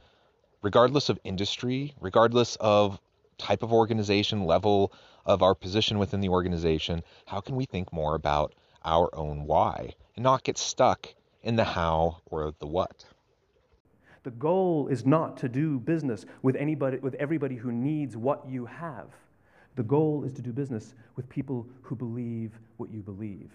Regardless 0.63 1.07
of 1.09 1.19
industry, 1.23 1.93
regardless 2.01 2.55
of 2.55 2.99
type 3.37 3.61
of 3.61 3.71
organization, 3.71 4.43
level 4.45 4.91
of 5.23 5.43
our 5.43 5.53
position 5.53 5.99
within 5.99 6.19
the 6.19 6.29
organization, 6.29 7.03
how 7.27 7.41
can 7.41 7.55
we 7.55 7.65
think 7.65 7.93
more 7.93 8.15
about 8.15 8.55
our 8.83 9.13
own 9.13 9.43
why 9.43 9.93
and 10.15 10.23
not 10.23 10.43
get 10.43 10.57
stuck 10.57 11.13
in 11.43 11.55
the 11.57 11.63
how 11.63 12.23
or 12.25 12.55
the 12.57 12.65
what? 12.65 13.05
The 14.23 14.31
goal 14.31 14.87
is 14.87 15.05
not 15.05 15.37
to 15.37 15.47
do 15.47 15.79
business 15.79 16.25
with 16.41 16.55
anybody 16.55 16.97
with 16.97 17.13
everybody 17.19 17.55
who 17.55 17.71
needs 17.71 18.17
what 18.17 18.49
you 18.49 18.65
have. 18.65 19.09
The 19.75 19.83
goal 19.83 20.23
is 20.23 20.33
to 20.33 20.41
do 20.41 20.53
business 20.53 20.95
with 21.15 21.29
people 21.29 21.67
who 21.83 21.95
believe 21.95 22.57
what 22.77 22.89
you 22.89 23.03
believe. 23.03 23.51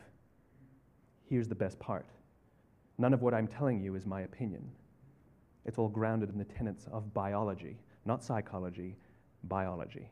Here's 1.29 1.49
the 1.49 1.57
best 1.57 1.81
part. 1.81 2.07
None 2.99 3.13
of 3.13 3.23
what 3.23 3.35
I'm 3.35 3.49
telling 3.49 3.81
you 3.81 3.95
is 3.95 4.07
my 4.07 4.23
opinion. 4.23 4.71
It's 5.65 5.79
all 5.79 5.89
grounded 5.89 6.31
in 6.31 6.39
the 6.39 6.45
tenets 6.45 6.87
of 6.93 7.13
biology, 7.15 7.77
not 8.05 8.23
psychology, 8.23 8.97
biology. 9.45 10.09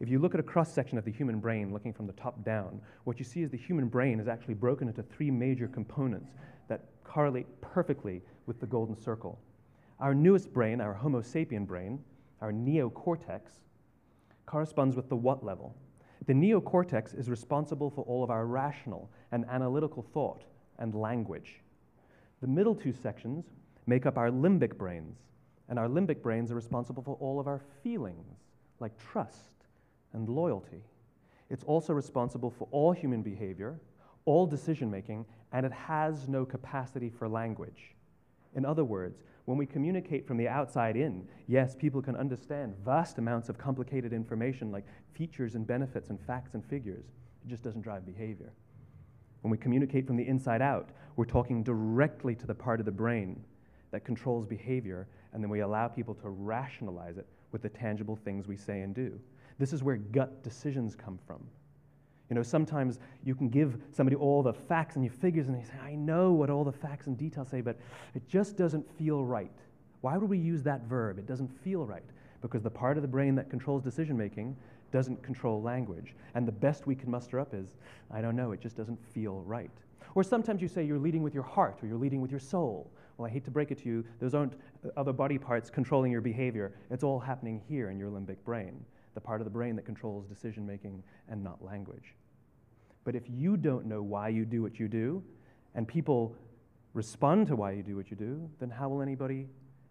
If 0.00 0.08
you 0.08 0.18
look 0.18 0.34
at 0.34 0.40
a 0.40 0.44
cross 0.44 0.72
section 0.72 0.96
of 0.96 1.04
the 1.04 1.12
human 1.12 1.40
brain 1.40 1.72
looking 1.72 1.92
from 1.92 2.06
the 2.06 2.12
top 2.12 2.44
down, 2.44 2.80
what 3.04 3.18
you 3.18 3.24
see 3.24 3.42
is 3.42 3.50
the 3.50 3.56
human 3.56 3.88
brain 3.88 4.20
is 4.20 4.28
actually 4.28 4.54
broken 4.54 4.88
into 4.88 5.02
three 5.02 5.30
major 5.30 5.68
components 5.68 6.30
that 6.68 6.84
correlate 7.04 7.46
perfectly 7.60 8.22
with 8.46 8.60
the 8.60 8.66
golden 8.66 8.96
circle. 8.96 9.38
Our 10.00 10.14
newest 10.14 10.52
brain, 10.52 10.80
our 10.80 10.94
Homo 10.94 11.20
sapien 11.20 11.66
brain, 11.66 11.98
our 12.40 12.52
neocortex, 12.52 13.40
corresponds 14.46 14.94
with 14.94 15.08
the 15.08 15.16
what 15.16 15.44
level. 15.44 15.74
The 16.26 16.32
neocortex 16.32 17.18
is 17.18 17.28
responsible 17.28 17.90
for 17.90 18.02
all 18.02 18.22
of 18.22 18.30
our 18.30 18.46
rational 18.46 19.10
and 19.32 19.44
analytical 19.50 20.04
thought 20.14 20.44
and 20.78 20.94
language. 20.94 21.60
The 22.40 22.46
middle 22.46 22.74
two 22.74 22.92
sections 22.92 23.44
make 23.86 24.06
up 24.06 24.16
our 24.16 24.30
limbic 24.30 24.76
brains, 24.76 25.16
and 25.68 25.78
our 25.78 25.88
limbic 25.88 26.22
brains 26.22 26.52
are 26.52 26.56
responsible 26.56 27.02
for 27.02 27.16
all 27.16 27.40
of 27.40 27.46
our 27.46 27.60
feelings, 27.82 28.36
like 28.80 28.96
trust 28.98 29.66
and 30.12 30.28
loyalty. 30.28 30.82
It's 31.50 31.64
also 31.64 31.92
responsible 31.92 32.50
for 32.50 32.68
all 32.70 32.92
human 32.92 33.22
behavior, 33.22 33.80
all 34.24 34.46
decision 34.46 34.90
making, 34.90 35.24
and 35.52 35.64
it 35.64 35.72
has 35.72 36.28
no 36.28 36.44
capacity 36.44 37.08
for 37.08 37.28
language. 37.28 37.94
In 38.54 38.64
other 38.64 38.84
words, 38.84 39.22
when 39.46 39.56
we 39.56 39.66
communicate 39.66 40.26
from 40.26 40.36
the 40.36 40.48
outside 40.48 40.96
in, 40.96 41.26
yes, 41.46 41.74
people 41.74 42.02
can 42.02 42.16
understand 42.16 42.74
vast 42.84 43.16
amounts 43.18 43.48
of 43.48 43.56
complicated 43.56 44.12
information 44.12 44.70
like 44.70 44.84
features 45.14 45.54
and 45.54 45.66
benefits 45.66 46.10
and 46.10 46.20
facts 46.20 46.52
and 46.52 46.64
figures. 46.66 47.06
It 47.44 47.48
just 47.48 47.64
doesn't 47.64 47.80
drive 47.80 48.04
behavior. 48.04 48.52
When 49.48 49.58
we 49.58 49.62
communicate 49.62 50.06
from 50.06 50.16
the 50.16 50.28
inside 50.28 50.60
out, 50.60 50.90
we're 51.16 51.24
talking 51.24 51.62
directly 51.62 52.34
to 52.34 52.46
the 52.46 52.54
part 52.54 52.80
of 52.80 52.84
the 52.84 52.92
brain 52.92 53.42
that 53.92 54.04
controls 54.04 54.44
behavior, 54.44 55.08
and 55.32 55.42
then 55.42 55.48
we 55.48 55.60
allow 55.60 55.88
people 55.88 56.14
to 56.16 56.28
rationalize 56.28 57.16
it 57.16 57.26
with 57.50 57.62
the 57.62 57.70
tangible 57.70 58.14
things 58.14 58.46
we 58.46 58.58
say 58.58 58.82
and 58.82 58.94
do. 58.94 59.18
This 59.58 59.72
is 59.72 59.82
where 59.82 59.96
gut 59.96 60.42
decisions 60.42 60.94
come 60.94 61.18
from. 61.26 61.42
You 62.28 62.36
know, 62.36 62.42
sometimes 62.42 62.98
you 63.24 63.34
can 63.34 63.48
give 63.48 63.80
somebody 63.90 64.16
all 64.16 64.42
the 64.42 64.52
facts 64.52 64.96
and 64.96 65.04
your 65.06 65.14
figures, 65.14 65.48
and 65.48 65.58
they 65.58 65.66
say, 65.66 65.78
I 65.82 65.94
know 65.94 66.32
what 66.32 66.50
all 66.50 66.62
the 66.62 66.70
facts 66.70 67.06
and 67.06 67.16
details 67.16 67.48
say, 67.48 67.62
but 67.62 67.78
it 68.14 68.28
just 68.28 68.54
doesn't 68.58 68.86
feel 68.98 69.24
right. 69.24 69.50
Why 70.02 70.18
would 70.18 70.28
we 70.28 70.36
use 70.36 70.62
that 70.64 70.82
verb? 70.82 71.18
It 71.18 71.24
doesn't 71.24 71.48
feel 71.64 71.86
right. 71.86 72.04
Because 72.42 72.62
the 72.62 72.68
part 72.68 72.98
of 72.98 73.02
the 73.02 73.08
brain 73.08 73.34
that 73.36 73.48
controls 73.48 73.82
decision 73.82 74.14
making 74.14 74.58
doesn't 74.90 75.22
control 75.22 75.62
language. 75.62 76.14
And 76.34 76.46
the 76.46 76.52
best 76.52 76.86
we 76.86 76.94
can 76.94 77.10
muster 77.10 77.38
up 77.38 77.54
is, 77.54 77.76
I 78.10 78.20
don't 78.20 78.36
know, 78.36 78.52
it 78.52 78.60
just 78.60 78.76
doesn't 78.76 78.98
feel 79.12 79.42
right. 79.42 79.70
Or 80.14 80.22
sometimes 80.22 80.62
you 80.62 80.68
say 80.68 80.84
you're 80.84 80.98
leading 80.98 81.22
with 81.22 81.34
your 81.34 81.42
heart 81.42 81.78
or 81.82 81.86
you're 81.86 81.98
leading 81.98 82.20
with 82.20 82.30
your 82.30 82.40
soul. 82.40 82.90
Well, 83.16 83.26
I 83.26 83.30
hate 83.30 83.44
to 83.44 83.50
break 83.50 83.70
it 83.70 83.78
to 83.82 83.88
you, 83.88 84.04
those 84.20 84.34
aren't 84.34 84.54
other 84.96 85.12
body 85.12 85.38
parts 85.38 85.70
controlling 85.70 86.12
your 86.12 86.20
behavior. 86.20 86.72
It's 86.90 87.04
all 87.04 87.18
happening 87.18 87.60
here 87.68 87.90
in 87.90 87.98
your 87.98 88.10
limbic 88.10 88.36
brain 88.44 88.84
the 89.18 89.20
part 89.20 89.40
of 89.40 89.44
the 89.44 89.50
brain 89.50 89.74
that 89.74 89.84
controls 89.84 90.26
decision 90.26 90.64
making 90.64 91.02
and 91.28 91.42
not 91.42 91.60
language. 91.60 92.14
But 93.02 93.16
if 93.16 93.24
you 93.28 93.56
don't 93.56 93.84
know 93.84 94.00
why 94.00 94.28
you 94.28 94.44
do 94.44 94.62
what 94.62 94.78
you 94.78 94.86
do, 94.86 95.24
and 95.74 95.88
people 95.88 96.36
respond 96.94 97.48
to 97.48 97.56
why 97.56 97.72
you 97.72 97.82
do 97.82 97.96
what 97.96 98.12
you 98.12 98.16
do, 98.16 98.48
then 98.60 98.70
how 98.70 98.88
will 98.88 99.02
anybody, 99.02 99.48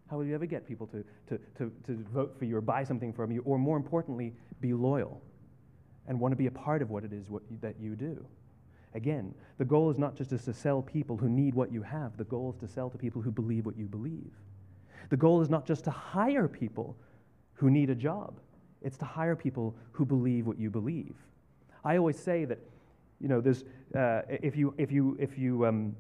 how 0.10 0.16
will 0.16 0.24
you 0.24 0.34
ever 0.34 0.46
get 0.46 0.66
people 0.66 0.88
to, 0.88 1.04
to, 1.28 1.38
to, 1.58 1.72
to 1.86 2.06
vote 2.14 2.40
for 2.40 2.46
you 2.46 2.56
or 2.56 2.62
buy 2.62 2.86
something 2.86 3.12
from 3.12 3.30
you, 3.30 3.42
or 3.44 3.58
more 3.58 3.76
importantly, 3.76 4.34
be 4.62 4.74
loyal 4.74 5.22
and 6.08 6.20
want 6.20 6.32
to 6.32 6.36
be 6.36 6.48
a 6.48 6.52
part 6.52 6.82
of 6.82 6.90
what 6.90 7.04
it 7.04 7.14
is 7.14 7.30
what 7.30 7.44
you, 7.50 7.58
that 7.62 7.76
you 7.80 7.96
do? 7.96 8.26
Again, 8.94 9.34
the 9.58 9.66
goal 9.66 9.90
is 9.92 9.98
not 9.98 10.16
just 10.16 10.30
to 10.30 10.54
sell 10.54 10.82
people 10.82 11.18
who 11.18 11.30
need 11.30 11.54
what 11.54 11.72
you 11.72 11.84
have, 11.84 12.18
the 12.18 12.24
goal 12.24 12.52
is 12.52 12.60
to 12.62 12.68
sell 12.74 12.90
to 12.90 12.98
people 12.98 13.22
who 13.22 13.32
believe 13.32 13.66
what 13.66 13.78
you 13.78 13.86
believe. 13.86 14.32
The 15.10 15.18
goal 15.18 15.42
is 15.42 15.50
not 15.50 15.66
just 15.66 15.84
to 15.86 15.92
hire 15.92 16.48
people 16.48 16.98
who 17.54 17.70
need 17.70 17.90
a 17.90 17.96
job. 17.96 18.40
It's 18.82 18.98
to 18.98 19.06
hire 19.06 19.36
people 19.36 19.76
who 19.92 20.06
believe 20.06 20.46
what 20.48 20.60
you 20.60 20.70
believe. 20.70 21.16
I 21.84 21.98
always 21.98 22.18
say 22.18 22.46
that, 22.46 22.60
you 23.20 23.28
know, 23.28 23.42
there's, 23.42 23.64
uh, 23.96 24.22
if 24.30 24.56
you, 24.56 24.74
if 24.78 24.92
you, 24.92 25.18
if 25.20 25.38
you 25.38 25.66
um, 25.66 25.96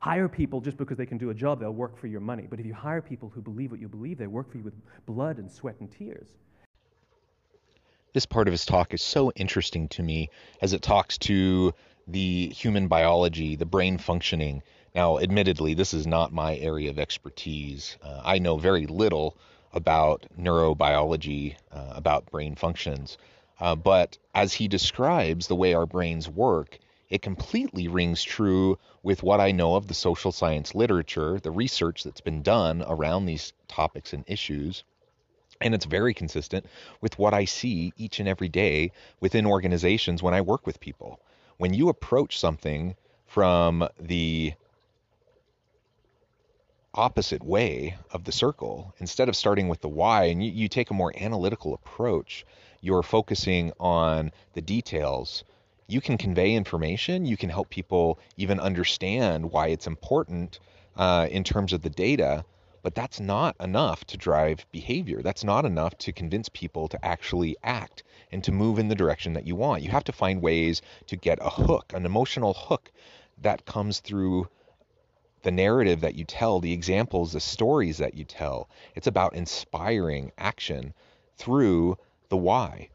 hire 0.00 0.28
people 0.28 0.60
just 0.60 0.76
because 0.76 0.96
they 0.96 1.06
can 1.06 1.18
do 1.18 1.30
a 1.30 1.34
job, 1.34 1.60
they'll 1.60 1.72
work 1.72 1.96
for 1.98 2.06
your 2.06 2.20
money. 2.20 2.46
But 2.48 2.60
if 2.60 2.66
you 2.66 2.74
hire 2.74 3.02
people 3.02 3.30
who 3.34 3.40
believe 3.40 3.70
what 3.70 3.80
you 3.80 3.88
believe, 3.88 4.18
they 4.18 4.26
work 4.26 4.50
for 4.50 4.58
you 4.58 4.64
with 4.64 4.74
blood 5.06 5.38
and 5.38 5.50
sweat 5.50 5.76
and 5.80 5.90
tears. 5.90 6.28
This 8.16 8.24
part 8.24 8.48
of 8.48 8.52
his 8.52 8.64
talk 8.64 8.94
is 8.94 9.02
so 9.02 9.30
interesting 9.32 9.88
to 9.88 10.02
me 10.02 10.30
as 10.62 10.72
it 10.72 10.80
talks 10.80 11.18
to 11.18 11.74
the 12.08 12.48
human 12.48 12.88
biology, 12.88 13.56
the 13.56 13.66
brain 13.66 13.98
functioning. 13.98 14.62
Now, 14.94 15.18
admittedly, 15.18 15.74
this 15.74 15.92
is 15.92 16.06
not 16.06 16.32
my 16.32 16.56
area 16.56 16.88
of 16.88 16.98
expertise. 16.98 17.98
Uh, 18.02 18.22
I 18.24 18.38
know 18.38 18.56
very 18.56 18.86
little 18.86 19.36
about 19.74 20.24
neurobiology, 20.40 21.56
uh, 21.70 21.92
about 21.94 22.30
brain 22.30 22.54
functions. 22.54 23.18
Uh, 23.60 23.76
but 23.76 24.16
as 24.34 24.54
he 24.54 24.66
describes 24.66 25.46
the 25.46 25.54
way 25.54 25.74
our 25.74 25.84
brains 25.84 26.26
work, 26.26 26.78
it 27.10 27.20
completely 27.20 27.86
rings 27.86 28.22
true 28.22 28.78
with 29.02 29.22
what 29.22 29.40
I 29.40 29.52
know 29.52 29.76
of 29.76 29.88
the 29.88 29.92
social 29.92 30.32
science 30.32 30.74
literature, 30.74 31.38
the 31.38 31.50
research 31.50 32.02
that's 32.02 32.22
been 32.22 32.40
done 32.40 32.82
around 32.88 33.26
these 33.26 33.52
topics 33.68 34.14
and 34.14 34.24
issues. 34.26 34.84
And 35.60 35.74
it's 35.74 35.86
very 35.86 36.14
consistent 36.14 36.66
with 37.00 37.18
what 37.18 37.34
I 37.34 37.44
see 37.44 37.92
each 37.96 38.20
and 38.20 38.28
every 38.28 38.48
day 38.48 38.92
within 39.20 39.46
organizations 39.46 40.22
when 40.22 40.34
I 40.34 40.40
work 40.40 40.66
with 40.66 40.80
people. 40.80 41.20
When 41.56 41.74
you 41.74 41.88
approach 41.88 42.38
something 42.38 42.94
from 43.26 43.88
the 43.98 44.54
opposite 46.96 47.44
way 47.44 47.96
of 48.10 48.24
the 48.24 48.32
circle. 48.32 48.94
Instead 48.98 49.28
of 49.28 49.36
starting 49.36 49.68
with 49.68 49.80
the 49.80 49.88
why, 49.88 50.24
and 50.24 50.42
you, 50.42 50.50
you 50.50 50.68
take 50.68 50.90
a 50.90 50.94
more 50.94 51.12
analytical 51.16 51.74
approach, 51.74 52.44
you're 52.80 53.02
focusing 53.02 53.72
on 53.78 54.32
the 54.54 54.62
details. 54.62 55.44
You 55.86 56.00
can 56.00 56.18
convey 56.18 56.54
information, 56.54 57.26
you 57.26 57.36
can 57.36 57.50
help 57.50 57.68
people 57.68 58.18
even 58.36 58.58
understand 58.58 59.52
why 59.52 59.68
it's 59.68 59.86
important 59.86 60.58
uh, 60.96 61.28
in 61.30 61.44
terms 61.44 61.72
of 61.72 61.82
the 61.82 61.90
data, 61.90 62.44
but 62.86 62.94
that's 62.94 63.18
not 63.18 63.56
enough 63.58 64.04
to 64.04 64.16
drive 64.16 64.64
behavior. 64.70 65.20
That's 65.20 65.42
not 65.42 65.64
enough 65.64 65.98
to 65.98 66.12
convince 66.12 66.48
people 66.48 66.86
to 66.86 67.04
actually 67.04 67.56
act 67.64 68.04
and 68.30 68.44
to 68.44 68.52
move 68.52 68.78
in 68.78 68.86
the 68.86 68.94
direction 68.94 69.32
that 69.32 69.44
you 69.44 69.56
want. 69.56 69.82
You 69.82 69.90
have 69.90 70.04
to 70.04 70.12
find 70.12 70.40
ways 70.40 70.82
to 71.08 71.16
get 71.16 71.40
a 71.42 71.50
hook, 71.50 71.92
an 71.92 72.06
emotional 72.06 72.54
hook 72.54 72.92
that 73.42 73.66
comes 73.66 73.98
through 73.98 74.48
the 75.42 75.50
narrative 75.50 76.02
that 76.02 76.14
you 76.14 76.24
tell, 76.24 76.60
the 76.60 76.72
examples, 76.72 77.32
the 77.32 77.40
stories 77.40 77.98
that 77.98 78.14
you 78.14 78.22
tell. 78.22 78.68
It's 78.94 79.08
about 79.08 79.34
inspiring 79.34 80.30
action 80.38 80.94
through 81.38 81.98
the 82.28 82.36
why. 82.36 82.90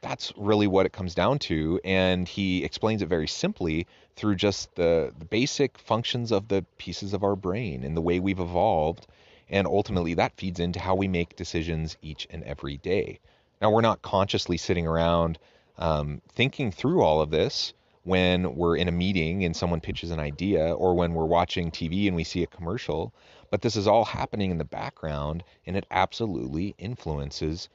That's 0.00 0.32
really 0.36 0.66
what 0.66 0.86
it 0.86 0.92
comes 0.92 1.14
down 1.14 1.38
to. 1.50 1.80
And 1.84 2.26
he 2.26 2.64
explains 2.64 3.00
it 3.00 3.08
very 3.08 3.28
simply 3.28 3.86
through 4.16 4.34
just 4.34 4.74
the, 4.74 5.14
the 5.16 5.24
basic 5.24 5.78
functions 5.78 6.32
of 6.32 6.48
the 6.48 6.64
pieces 6.78 7.14
of 7.14 7.22
our 7.22 7.36
brain 7.36 7.84
and 7.84 7.96
the 7.96 8.00
way 8.00 8.18
we've 8.18 8.40
evolved 8.40 9.06
And 9.48 9.66
ultimately, 9.66 10.14
that 10.14 10.36
feeds 10.36 10.60
into 10.60 10.80
how 10.80 10.94
we 10.94 11.08
make 11.08 11.36
decisions 11.36 11.96
each 12.02 12.26
and 12.30 12.42
every 12.44 12.78
day. 12.78 13.20
Now, 13.60 13.70
we're 13.70 13.80
not 13.80 14.02
consciously 14.02 14.56
sitting 14.56 14.86
around 14.86 15.38
um, 15.78 16.20
thinking 16.28 16.70
through 16.70 17.02
all 17.02 17.20
of 17.20 17.30
this 17.30 17.72
when 18.02 18.54
we're 18.54 18.76
in 18.76 18.88
a 18.88 18.92
meeting 18.92 19.44
and 19.44 19.56
someone 19.56 19.80
pitches 19.80 20.10
an 20.10 20.20
idea 20.20 20.72
or 20.72 20.94
when 20.94 21.12
we're 21.12 21.24
watching 21.24 21.70
TV 21.70 22.06
and 22.06 22.14
we 22.14 22.24
see 22.24 22.42
a 22.42 22.46
commercial, 22.46 23.12
but 23.50 23.62
this 23.62 23.76
is 23.76 23.86
all 23.86 24.04
happening 24.04 24.50
in 24.50 24.58
the 24.58 24.64
background 24.64 25.42
and 25.66 25.76
it 25.76 25.86
absolutely 25.90 26.74
influences 26.78 27.68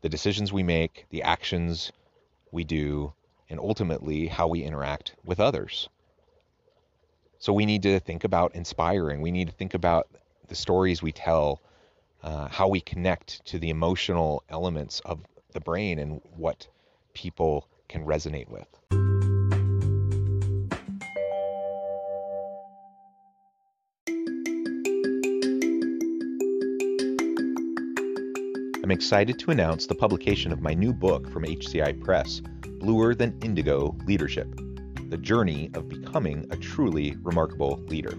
the 0.00 0.08
decisions 0.08 0.52
we 0.52 0.62
make, 0.62 1.06
the 1.10 1.22
actions 1.22 1.90
we 2.52 2.64
do, 2.64 3.12
and 3.50 3.58
ultimately 3.58 4.28
how 4.28 4.46
we 4.46 4.62
interact 4.62 5.14
with 5.24 5.40
others. 5.40 5.88
So 7.38 7.52
we 7.52 7.66
need 7.66 7.82
to 7.82 7.98
think 7.98 8.22
about 8.22 8.54
inspiring. 8.54 9.20
We 9.20 9.32
need 9.32 9.48
to 9.48 9.54
think 9.54 9.74
about 9.74 10.06
the 10.48 10.54
stories 10.54 11.02
we 11.02 11.12
tell, 11.12 11.60
uh, 12.22 12.48
how 12.48 12.68
we 12.68 12.80
connect 12.80 13.44
to 13.46 13.58
the 13.58 13.70
emotional 13.70 14.44
elements 14.48 15.00
of 15.04 15.20
the 15.52 15.60
brain 15.60 15.98
and 15.98 16.20
what 16.36 16.66
people 17.14 17.66
can 17.88 18.04
resonate 18.04 18.48
with. 18.48 18.66
I'm 28.82 28.90
excited 28.90 29.38
to 29.38 29.52
announce 29.52 29.86
the 29.86 29.94
publication 29.94 30.52
of 30.52 30.60
my 30.60 30.74
new 30.74 30.92
book 30.92 31.30
from 31.30 31.44
HCI 31.44 32.02
Press, 32.02 32.40
Bluer 32.80 33.14
Than 33.14 33.38
Indigo 33.40 33.96
Leadership 34.06 34.52
The 35.08 35.18
Journey 35.18 35.70
of 35.74 35.88
Becoming 35.88 36.46
a 36.50 36.56
Truly 36.56 37.16
Remarkable 37.22 37.78
Leader. 37.86 38.18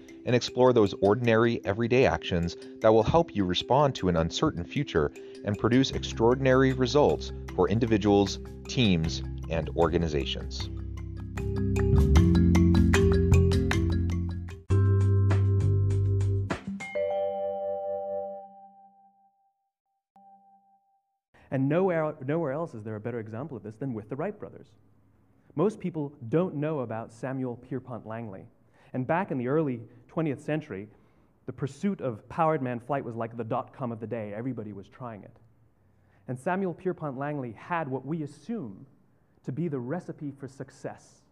and 0.25 0.35
explore 0.35 0.73
those 0.73 0.93
ordinary, 1.01 1.63
everyday 1.65 2.05
actions 2.05 2.55
that 2.81 2.91
will 2.93 3.03
help 3.03 3.35
you 3.35 3.45
respond 3.45 3.95
to 3.95 4.09
an 4.09 4.17
uncertain 4.17 4.63
future 4.63 5.11
and 5.45 5.57
produce 5.57 5.91
extraordinary 5.91 6.73
results 6.73 7.31
for 7.55 7.69
individuals, 7.69 8.39
teams, 8.67 9.23
and 9.49 9.69
organizations. 9.75 10.69
And 21.53 21.67
nowhere, 21.67 22.15
nowhere 22.25 22.53
else 22.53 22.73
is 22.73 22.83
there 22.83 22.95
a 22.95 22.99
better 22.99 23.19
example 23.19 23.57
of 23.57 23.63
this 23.63 23.75
than 23.75 23.93
with 23.93 24.07
the 24.07 24.15
Wright 24.15 24.37
brothers. 24.39 24.67
Most 25.55 25.79
people 25.79 26.13
don't 26.29 26.55
know 26.55 26.79
about 26.79 27.11
Samuel 27.11 27.57
Pierpont 27.57 28.07
Langley. 28.07 28.45
And 28.93 29.05
back 29.05 29.31
in 29.31 29.37
the 29.37 29.49
early 29.49 29.81
20th 30.13 30.41
century, 30.41 30.87
the 31.45 31.53
pursuit 31.53 32.01
of 32.01 32.27
powered 32.29 32.61
man 32.61 32.79
flight 32.79 33.03
was 33.03 33.15
like 33.15 33.35
the 33.37 33.43
dot 33.43 33.73
com 33.73 33.91
of 33.91 33.99
the 33.99 34.07
day. 34.07 34.33
Everybody 34.35 34.73
was 34.73 34.87
trying 34.87 35.23
it. 35.23 35.37
And 36.27 36.39
Samuel 36.39 36.73
Pierpont 36.73 37.17
Langley 37.17 37.53
had 37.53 37.87
what 37.87 38.05
we 38.05 38.23
assume 38.23 38.85
to 39.45 39.51
be 39.51 39.67
the 39.67 39.79
recipe 39.79 40.31
for 40.31 40.47
success. 40.47 41.23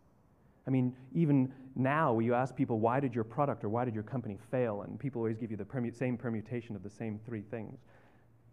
I 0.68 0.72
mean, 0.72 0.96
even 1.14 1.54
now, 1.76 2.20
you 2.20 2.34
ask 2.34 2.56
people, 2.56 2.80
why 2.80 3.00
did 3.00 3.16
your 3.16 3.24
product 3.24 3.64
or 3.64 3.70
why 3.70 3.86
did 3.86 3.94
your 3.94 4.04
company 4.04 4.38
fail? 4.52 4.82
And 4.82 5.00
people 5.00 5.20
always 5.22 5.38
give 5.38 5.52
you 5.52 5.58
the 5.58 5.64
permu- 5.64 5.96
same 5.96 6.18
permutation 6.18 6.76
of 6.76 6.84
the 6.84 6.90
same 6.90 7.20
three 7.26 7.42
things 7.42 7.80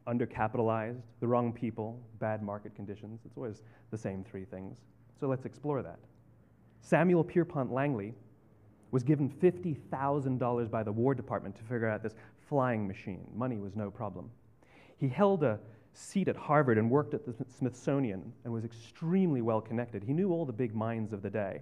undercapitalized, 0.06 1.00
the 1.18 1.26
wrong 1.26 1.52
people, 1.52 2.00
bad 2.20 2.42
market 2.42 2.74
conditions. 2.76 3.22
It's 3.24 3.36
always 3.36 3.62
the 3.90 3.98
same 3.98 4.22
three 4.22 4.44
things. 4.44 4.76
So 5.18 5.26
let's 5.26 5.44
explore 5.46 5.82
that. 5.82 5.98
Samuel 6.80 7.24
Pierpont 7.24 7.72
Langley 7.72 8.14
was 8.96 9.02
given 9.02 9.28
$50,000 9.28 10.70
by 10.70 10.82
the 10.82 10.90
War 10.90 11.14
Department 11.14 11.54
to 11.54 11.62
figure 11.64 11.86
out 11.86 12.02
this 12.02 12.14
flying 12.48 12.88
machine. 12.88 13.26
Money 13.34 13.58
was 13.58 13.76
no 13.76 13.90
problem. 13.90 14.30
He 14.96 15.06
held 15.06 15.44
a 15.44 15.58
seat 15.92 16.28
at 16.28 16.36
Harvard 16.36 16.78
and 16.78 16.90
worked 16.90 17.12
at 17.12 17.26
the 17.26 17.34
Smithsonian 17.58 18.32
and 18.44 18.52
was 18.54 18.64
extremely 18.64 19.42
well 19.42 19.60
connected. 19.60 20.02
He 20.02 20.14
knew 20.14 20.30
all 20.30 20.46
the 20.46 20.52
big 20.54 20.74
minds 20.74 21.12
of 21.12 21.20
the 21.20 21.28
day. 21.28 21.60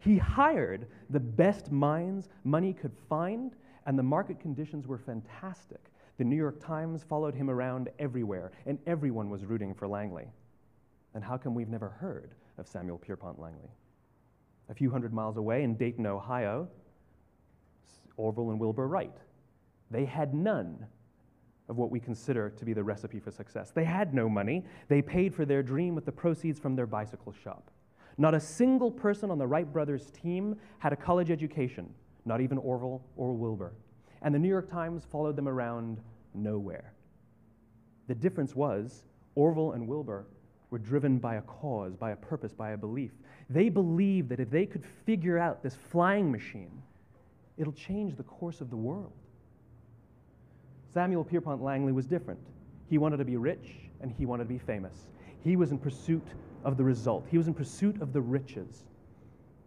He 0.00 0.18
hired 0.18 0.86
the 1.08 1.18
best 1.18 1.72
minds 1.72 2.28
money 2.44 2.74
could 2.74 2.92
find, 3.08 3.52
and 3.86 3.98
the 3.98 4.02
market 4.02 4.38
conditions 4.38 4.86
were 4.86 4.98
fantastic. 4.98 5.80
The 6.18 6.24
New 6.24 6.36
York 6.36 6.60
Times 6.60 7.02
followed 7.02 7.34
him 7.34 7.48
around 7.48 7.88
everywhere, 7.98 8.52
and 8.66 8.78
everyone 8.86 9.30
was 9.30 9.46
rooting 9.46 9.72
for 9.72 9.88
Langley. 9.88 10.28
And 11.14 11.24
how 11.24 11.38
come 11.38 11.54
we've 11.54 11.70
never 11.70 11.88
heard 11.88 12.34
of 12.58 12.68
Samuel 12.68 12.98
Pierpont 12.98 13.40
Langley? 13.40 13.70
A 14.68 14.74
few 14.74 14.90
hundred 14.90 15.12
miles 15.12 15.36
away 15.36 15.62
in 15.62 15.76
Dayton, 15.76 16.06
Ohio, 16.06 16.68
Orville 18.16 18.50
and 18.50 18.60
Wilbur 18.60 18.88
Wright. 18.88 19.16
They 19.90 20.04
had 20.04 20.34
none 20.34 20.86
of 21.68 21.76
what 21.76 21.90
we 21.90 22.00
consider 22.00 22.50
to 22.50 22.64
be 22.64 22.72
the 22.72 22.82
recipe 22.82 23.18
for 23.18 23.30
success. 23.30 23.70
They 23.70 23.84
had 23.84 24.14
no 24.14 24.28
money. 24.28 24.64
They 24.88 25.02
paid 25.02 25.34
for 25.34 25.44
their 25.44 25.62
dream 25.62 25.94
with 25.94 26.04
the 26.04 26.12
proceeds 26.12 26.58
from 26.58 26.76
their 26.76 26.86
bicycle 26.86 27.32
shop. 27.32 27.70
Not 28.18 28.34
a 28.34 28.40
single 28.40 28.90
person 28.90 29.30
on 29.30 29.38
the 29.38 29.46
Wright 29.46 29.70
brothers 29.70 30.10
team 30.10 30.56
had 30.78 30.92
a 30.92 30.96
college 30.96 31.30
education, 31.30 31.92
not 32.24 32.40
even 32.40 32.58
Orville 32.58 33.04
or 33.16 33.34
Wilbur. 33.34 33.74
And 34.22 34.34
the 34.34 34.38
New 34.38 34.48
York 34.48 34.70
Times 34.70 35.04
followed 35.10 35.36
them 35.36 35.48
around 35.48 36.00
nowhere. 36.34 36.92
The 38.08 38.14
difference 38.14 38.54
was 38.54 39.04
Orville 39.34 39.72
and 39.72 39.86
Wilbur 39.86 40.26
were 40.70 40.78
driven 40.78 41.18
by 41.18 41.36
a 41.36 41.42
cause, 41.42 41.94
by 41.94 42.10
a 42.10 42.16
purpose, 42.16 42.52
by 42.52 42.70
a 42.70 42.76
belief. 42.76 43.12
They 43.48 43.68
believed 43.68 44.28
that 44.30 44.40
if 44.40 44.50
they 44.50 44.66
could 44.66 44.84
figure 45.04 45.38
out 45.38 45.62
this 45.62 45.76
flying 45.90 46.30
machine, 46.30 46.82
it'll 47.56 47.72
change 47.72 48.16
the 48.16 48.24
course 48.24 48.60
of 48.60 48.70
the 48.70 48.76
world. 48.76 49.12
Samuel 50.92 51.24
Pierpont 51.24 51.62
Langley 51.62 51.92
was 51.92 52.06
different. 52.06 52.40
He 52.88 52.98
wanted 52.98 53.18
to 53.18 53.24
be 53.24 53.36
rich 53.36 53.74
and 54.00 54.10
he 54.10 54.26
wanted 54.26 54.44
to 54.44 54.48
be 54.48 54.58
famous. 54.58 54.94
He 55.44 55.56
was 55.56 55.70
in 55.70 55.78
pursuit 55.78 56.26
of 56.64 56.76
the 56.76 56.84
result, 56.84 57.26
he 57.30 57.38
was 57.38 57.46
in 57.46 57.54
pursuit 57.54 58.00
of 58.00 58.12
the 58.12 58.20
riches. 58.20 58.84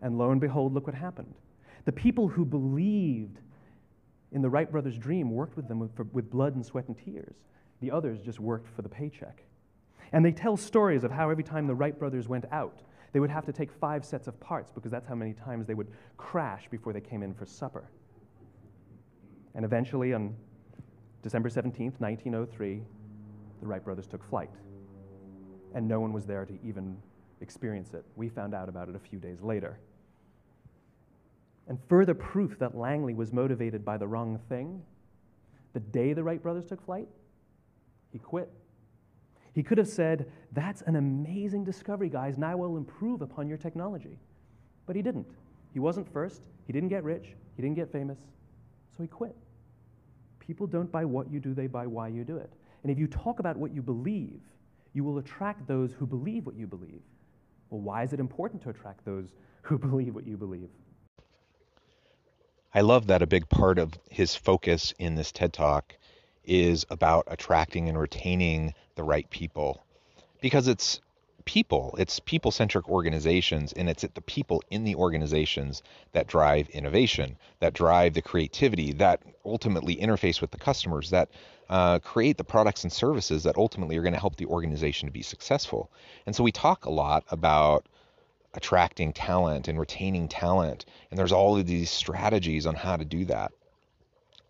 And 0.01 0.17
lo 0.17 0.31
and 0.31 0.39
behold, 0.39 0.73
look 0.73 0.87
what 0.87 0.95
happened. 0.95 1.33
The 1.85 1.91
people 1.91 2.27
who 2.27 2.45
believed 2.45 3.37
in 4.31 4.41
the 4.41 4.49
Wright 4.49 4.71
brothers' 4.71 4.97
dream 4.97 5.31
worked 5.31 5.55
with 5.55 5.67
them 5.67 5.79
with, 5.79 5.95
for, 5.95 6.03
with 6.13 6.29
blood 6.29 6.55
and 6.55 6.65
sweat 6.65 6.87
and 6.87 6.97
tears. 6.97 7.35
The 7.81 7.91
others 7.91 8.21
just 8.21 8.39
worked 8.39 8.67
for 8.75 8.81
the 8.81 8.89
paycheck. 8.89 9.43
And 10.11 10.25
they 10.25 10.31
tell 10.31 10.57
stories 10.57 11.03
of 11.03 11.11
how 11.11 11.29
every 11.29 11.43
time 11.43 11.67
the 11.67 11.75
Wright 11.75 11.97
brothers 11.97 12.27
went 12.27 12.45
out, 12.51 12.81
they 13.11 13.19
would 13.19 13.29
have 13.29 13.45
to 13.45 13.53
take 13.53 13.71
five 13.71 14.05
sets 14.05 14.27
of 14.27 14.39
parts 14.39 14.71
because 14.71 14.91
that's 14.91 15.07
how 15.07 15.15
many 15.15 15.33
times 15.33 15.65
they 15.65 15.73
would 15.73 15.91
crash 16.17 16.67
before 16.69 16.93
they 16.93 17.01
came 17.01 17.23
in 17.23 17.33
for 17.33 17.45
supper. 17.45 17.89
And 19.55 19.65
eventually, 19.65 20.13
on 20.13 20.35
December 21.21 21.49
17th, 21.49 21.99
1903, 21.99 22.81
the 23.61 23.67
Wright 23.67 23.83
brothers 23.83 24.07
took 24.07 24.23
flight. 24.23 24.51
And 25.73 25.87
no 25.87 25.99
one 25.99 26.13
was 26.13 26.25
there 26.25 26.45
to 26.45 26.53
even 26.63 26.97
experience 27.41 27.93
it. 27.93 28.05
We 28.15 28.29
found 28.29 28.53
out 28.53 28.69
about 28.69 28.89
it 28.89 28.95
a 28.95 28.99
few 28.99 29.19
days 29.19 29.41
later. 29.41 29.79
And 31.67 31.77
further 31.87 32.15
proof 32.15 32.57
that 32.59 32.75
Langley 32.75 33.13
was 33.13 33.31
motivated 33.31 33.85
by 33.85 33.97
the 33.97 34.07
wrong 34.07 34.39
thing, 34.49 34.81
the 35.73 35.79
day 35.79 36.13
the 36.13 36.23
Wright 36.23 36.41
brothers 36.41 36.65
took 36.65 36.83
flight, 36.83 37.07
he 38.11 38.17
quit. 38.17 38.51
He 39.59 39.63
could 39.63 39.77
have 39.77 39.89
said, 39.89 40.31
That's 40.53 40.83
an 40.83 40.95
amazing 40.95 41.65
discovery, 41.65 42.07
guys. 42.07 42.37
and 42.37 42.45
I 42.45 42.55
will 42.55 42.77
improve 42.77 43.21
upon 43.21 43.49
your 43.49 43.57
technology. 43.57 44.17
But 44.85 44.95
he 44.95 45.01
didn't. 45.01 45.27
He 45.73 45.81
wasn't 45.81 46.07
first. 46.13 46.43
He 46.65 46.71
didn't 46.71 46.87
get 46.87 47.03
rich. 47.03 47.33
He 47.57 47.61
didn't 47.61 47.75
get 47.75 47.91
famous. 47.91 48.19
So 48.95 49.03
he 49.03 49.07
quit. 49.07 49.35
People 50.39 50.65
don't 50.65 50.89
buy 50.89 51.03
what 51.03 51.29
you 51.29 51.41
do, 51.41 51.53
they 51.53 51.67
buy 51.67 51.87
why 51.87 52.07
you 52.07 52.23
do 52.23 52.37
it. 52.37 52.49
And 52.83 52.89
if 52.89 52.97
you 52.97 53.05
talk 53.05 53.39
about 53.41 53.57
what 53.57 53.75
you 53.75 53.81
believe, 53.81 54.39
you 54.93 55.03
will 55.03 55.17
attract 55.17 55.67
those 55.67 55.91
who 55.91 56.05
believe 56.05 56.45
what 56.45 56.55
you 56.55 56.65
believe. 56.65 57.01
Well, 57.69 57.81
why 57.81 58.03
is 58.03 58.13
it 58.13 58.21
important 58.21 58.61
to 58.61 58.69
attract 58.69 59.03
those 59.03 59.33
who 59.63 59.77
believe 59.89 60.15
what 60.15 60.25
you 60.25 60.37
believe? 60.37 60.69
I 62.73 62.79
love 62.79 63.07
that 63.07 63.21
a 63.21 63.27
big 63.27 63.49
part 63.49 63.77
of 63.77 63.99
his 64.09 64.35
focus 64.35 64.93
in 64.99 65.15
this 65.15 65.33
TED 65.33 65.51
Talk 65.51 65.97
is 66.45 66.85
about 66.89 67.25
attracting 67.27 67.89
and 67.89 67.99
retaining 67.99 68.73
the 68.99 69.03
right 69.03 69.29
people 69.29 69.85
because 70.41 70.67
it's 70.67 70.99
people, 71.45 71.95
it's 71.97 72.19
people 72.19 72.51
centric 72.51 72.89
organizations, 72.89 73.71
and 73.71 73.89
it's 73.89 74.03
the 74.03 74.21
people 74.21 74.61
in 74.69 74.83
the 74.83 74.93
organizations 74.95 75.81
that 76.11 76.27
drive 76.27 76.67
innovation, 76.69 77.37
that 77.61 77.73
drive 77.73 78.13
the 78.13 78.21
creativity, 78.21 78.91
that 78.91 79.23
ultimately 79.45 79.95
interface 79.95 80.41
with 80.41 80.51
the 80.51 80.57
customers, 80.57 81.11
that 81.11 81.29
uh, 81.69 81.97
create 81.99 82.37
the 82.37 82.43
products 82.43 82.83
and 82.83 82.91
services 82.91 83.43
that 83.43 83.55
ultimately 83.55 83.95
are 83.95 84.01
going 84.01 84.13
to 84.13 84.19
help 84.19 84.35
the 84.35 84.45
organization 84.47 85.07
to 85.07 85.13
be 85.13 85.21
successful. 85.21 85.89
And 86.25 86.35
so 86.35 86.43
we 86.43 86.51
talk 86.51 86.83
a 86.83 86.91
lot 86.91 87.23
about 87.31 87.85
attracting 88.53 89.13
talent 89.13 89.69
and 89.69 89.79
retaining 89.79 90.27
talent. 90.27 90.85
And 91.09 91.17
there's 91.17 91.31
all 91.31 91.57
of 91.57 91.65
these 91.65 91.89
strategies 91.89 92.65
on 92.65 92.75
how 92.75 92.97
to 92.97 93.05
do 93.05 93.23
that. 93.25 93.53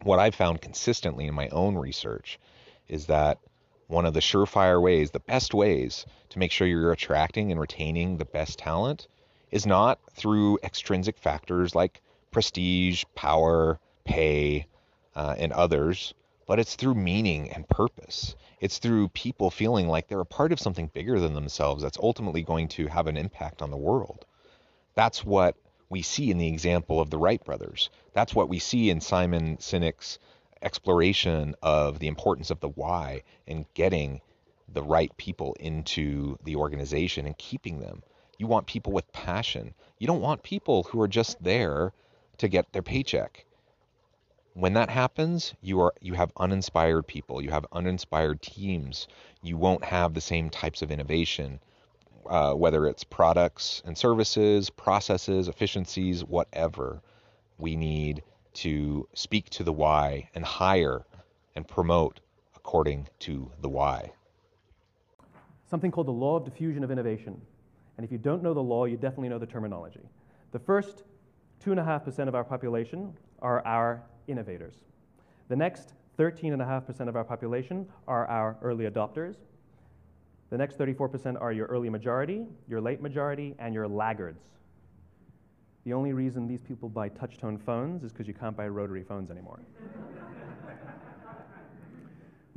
What 0.01 0.17
I've 0.17 0.33
found 0.33 0.59
consistently 0.59 1.27
in 1.27 1.35
my 1.35 1.49
own 1.49 1.75
research 1.77 2.39
is 2.88 3.05
that 3.05 3.38
one 3.89 4.06
of 4.06 4.13
the 4.13 4.19
surefire 4.19 4.80
ways, 4.80 5.10
the 5.12 5.19
best 5.19 5.54
ways 5.54 6.06
to 6.30 6.38
make 6.38 6.52
sure 6.52 6.67
you're 6.67 6.91
attracting 6.91 7.52
and 7.52 7.60
retaining 7.60 8.17
the 8.17 8.25
best 8.25 8.60
talent 8.60 9.08
is 9.49 9.65
not 9.65 9.99
through 10.13 10.60
extrinsic 10.63 11.17
factors 11.17 11.73
like 11.73 12.02
prestige, 12.30 13.04
power, 13.15 13.80
pay, 14.06 14.67
uh, 15.15 15.34
and 15.39 15.52
others, 15.52 16.13
but 16.45 16.60
it's 16.60 16.75
through 16.75 16.93
meaning 16.93 17.49
and 17.49 17.67
purpose. 17.67 18.36
It's 18.60 18.78
through 18.78 19.10
people 19.10 19.49
feeling 19.49 19.88
like 19.88 20.08
they're 20.08 20.19
a 20.19 20.25
part 20.25 20.52
of 20.52 20.60
something 20.60 20.91
bigger 20.93 21.19
than 21.19 21.34
themselves 21.34 21.82
that's 21.82 21.97
ultimately 21.97 22.43
going 22.43 22.67
to 22.69 22.86
have 22.88 23.08
an 23.08 23.17
impact 23.17 23.63
on 23.63 23.71
the 23.71 23.78
world. 23.78 24.23
That's 24.93 25.25
what 25.25 25.56
we 25.89 26.04
see 26.04 26.30
in 26.30 26.38
the 26.38 26.47
example 26.47 27.02
of 27.02 27.10
the 27.10 27.17
Wright 27.17 27.43
brothers. 27.43 27.89
That's 28.13 28.36
what 28.36 28.49
we 28.49 28.60
see 28.60 28.91
in 28.91 29.02
Simon 29.02 29.58
Sinek's 29.58 30.19
exploration 30.61 31.55
of 31.61 31.99
the 31.99 32.07
importance 32.07 32.49
of 32.49 32.59
the 32.59 32.69
why 32.69 33.23
and 33.47 33.65
getting 33.73 34.21
the 34.71 34.83
right 34.83 35.15
people 35.17 35.55
into 35.59 36.37
the 36.43 36.55
organization 36.55 37.25
and 37.25 37.37
keeping 37.37 37.79
them. 37.79 38.03
You 38.37 38.47
want 38.47 38.67
people 38.67 38.93
with 38.93 39.11
passion. 39.11 39.73
You 39.97 40.07
don't 40.07 40.21
want 40.21 40.43
people 40.43 40.83
who 40.83 41.01
are 41.01 41.07
just 41.07 41.43
there 41.43 41.93
to 42.37 42.47
get 42.47 42.71
their 42.71 42.83
paycheck 42.83 43.45
when 44.59 44.73
that 44.73 44.89
happens, 44.89 45.53
you 45.61 45.79
are 45.79 45.93
you 46.01 46.13
have 46.13 46.31
uninspired 46.37 47.07
people, 47.07 47.41
you 47.41 47.49
have 47.49 47.65
uninspired 47.71 48.41
teams. 48.41 49.07
You 49.41 49.57
won't 49.57 49.85
have 49.85 50.13
the 50.13 50.21
same 50.21 50.49
types 50.49 50.81
of 50.81 50.91
innovation, 50.91 51.59
uh, 52.29 52.53
whether 52.53 52.85
it's 52.85 53.03
products 53.03 53.81
and 53.85 53.97
services, 53.97 54.69
processes, 54.69 55.47
efficiencies, 55.47 56.23
whatever. 56.23 57.01
We 57.57 57.75
need 57.75 58.23
to 58.53 59.07
speak 59.13 59.49
to 59.51 59.63
the 59.63 59.73
why 59.73 60.29
and 60.35 60.43
hire 60.43 61.05
and 61.55 61.67
promote 61.67 62.19
according 62.55 63.07
to 63.19 63.51
the 63.62 63.69
why. 63.69 64.12
Something 65.69 65.91
called 65.91 66.07
the 66.07 66.12
law 66.12 66.35
of 66.35 66.45
diffusion 66.45 66.83
of 66.83 66.91
innovation. 66.91 67.39
And 67.97 68.05
if 68.05 68.12
you 68.12 68.17
don't 68.17 68.41
know 68.41 68.53
the 68.53 68.63
law, 68.63 68.85
you 68.85 68.97
definitely 68.97 69.29
know 69.29 69.39
the 69.39 69.45
terminology. 69.45 70.01
The 70.51 70.59
first 70.59 71.03
2.5% 71.65 72.27
of 72.27 72.35
our 72.35 72.43
population 72.43 73.13
are 73.41 73.65
our 73.65 74.01
innovators. 74.27 74.75
The 75.47 75.55
next 75.55 75.93
13.5% 76.17 77.07
of 77.07 77.15
our 77.15 77.23
population 77.23 77.88
are 78.07 78.27
our 78.27 78.57
early 78.62 78.85
adopters. 78.85 79.35
The 80.49 80.57
next 80.57 80.77
34% 80.77 81.39
are 81.39 81.51
your 81.51 81.67
early 81.67 81.89
majority, 81.89 82.47
your 82.67 82.81
late 82.81 83.01
majority, 83.01 83.55
and 83.59 83.73
your 83.73 83.88
laggards. 83.88 84.41
The 85.89 85.95
only 85.95 86.13
reason 86.13 86.47
these 86.47 86.62
people 86.62 86.88
buy 86.88 87.10
touch-tone 87.10 87.58
phones 87.58 88.04
is 88.04 88.12
because 88.12 88.28
you 88.28 88.34
can't 88.36 88.56
buy 88.56 88.67
rotary 88.67 89.02
phones 89.02 89.32
anymore. 89.32 89.60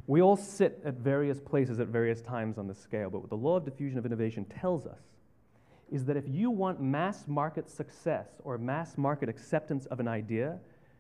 we 0.06 0.20
all 0.20 0.36
sit 0.36 0.82
at 0.84 0.96
various 0.96 1.40
places 1.40 1.80
at 1.80 1.86
various 1.86 2.20
times 2.20 2.58
on 2.58 2.66
the 2.66 2.74
scale, 2.74 3.08
but 3.08 3.20
what 3.20 3.30
the 3.30 3.36
law 3.38 3.56
of 3.56 3.64
diffusion 3.64 3.98
of 3.98 4.04
innovation 4.04 4.44
tells 4.44 4.84
us 4.84 5.00
is 5.90 6.04
that 6.04 6.18
if 6.18 6.28
you 6.28 6.50
want 6.50 6.82
mass 6.82 7.26
market 7.26 7.70
success 7.70 8.28
or 8.44 8.58
mass 8.58 8.98
market 8.98 9.30
acceptance 9.30 9.86
of 9.86 9.98
an 9.98 10.08
idea, 10.08 10.58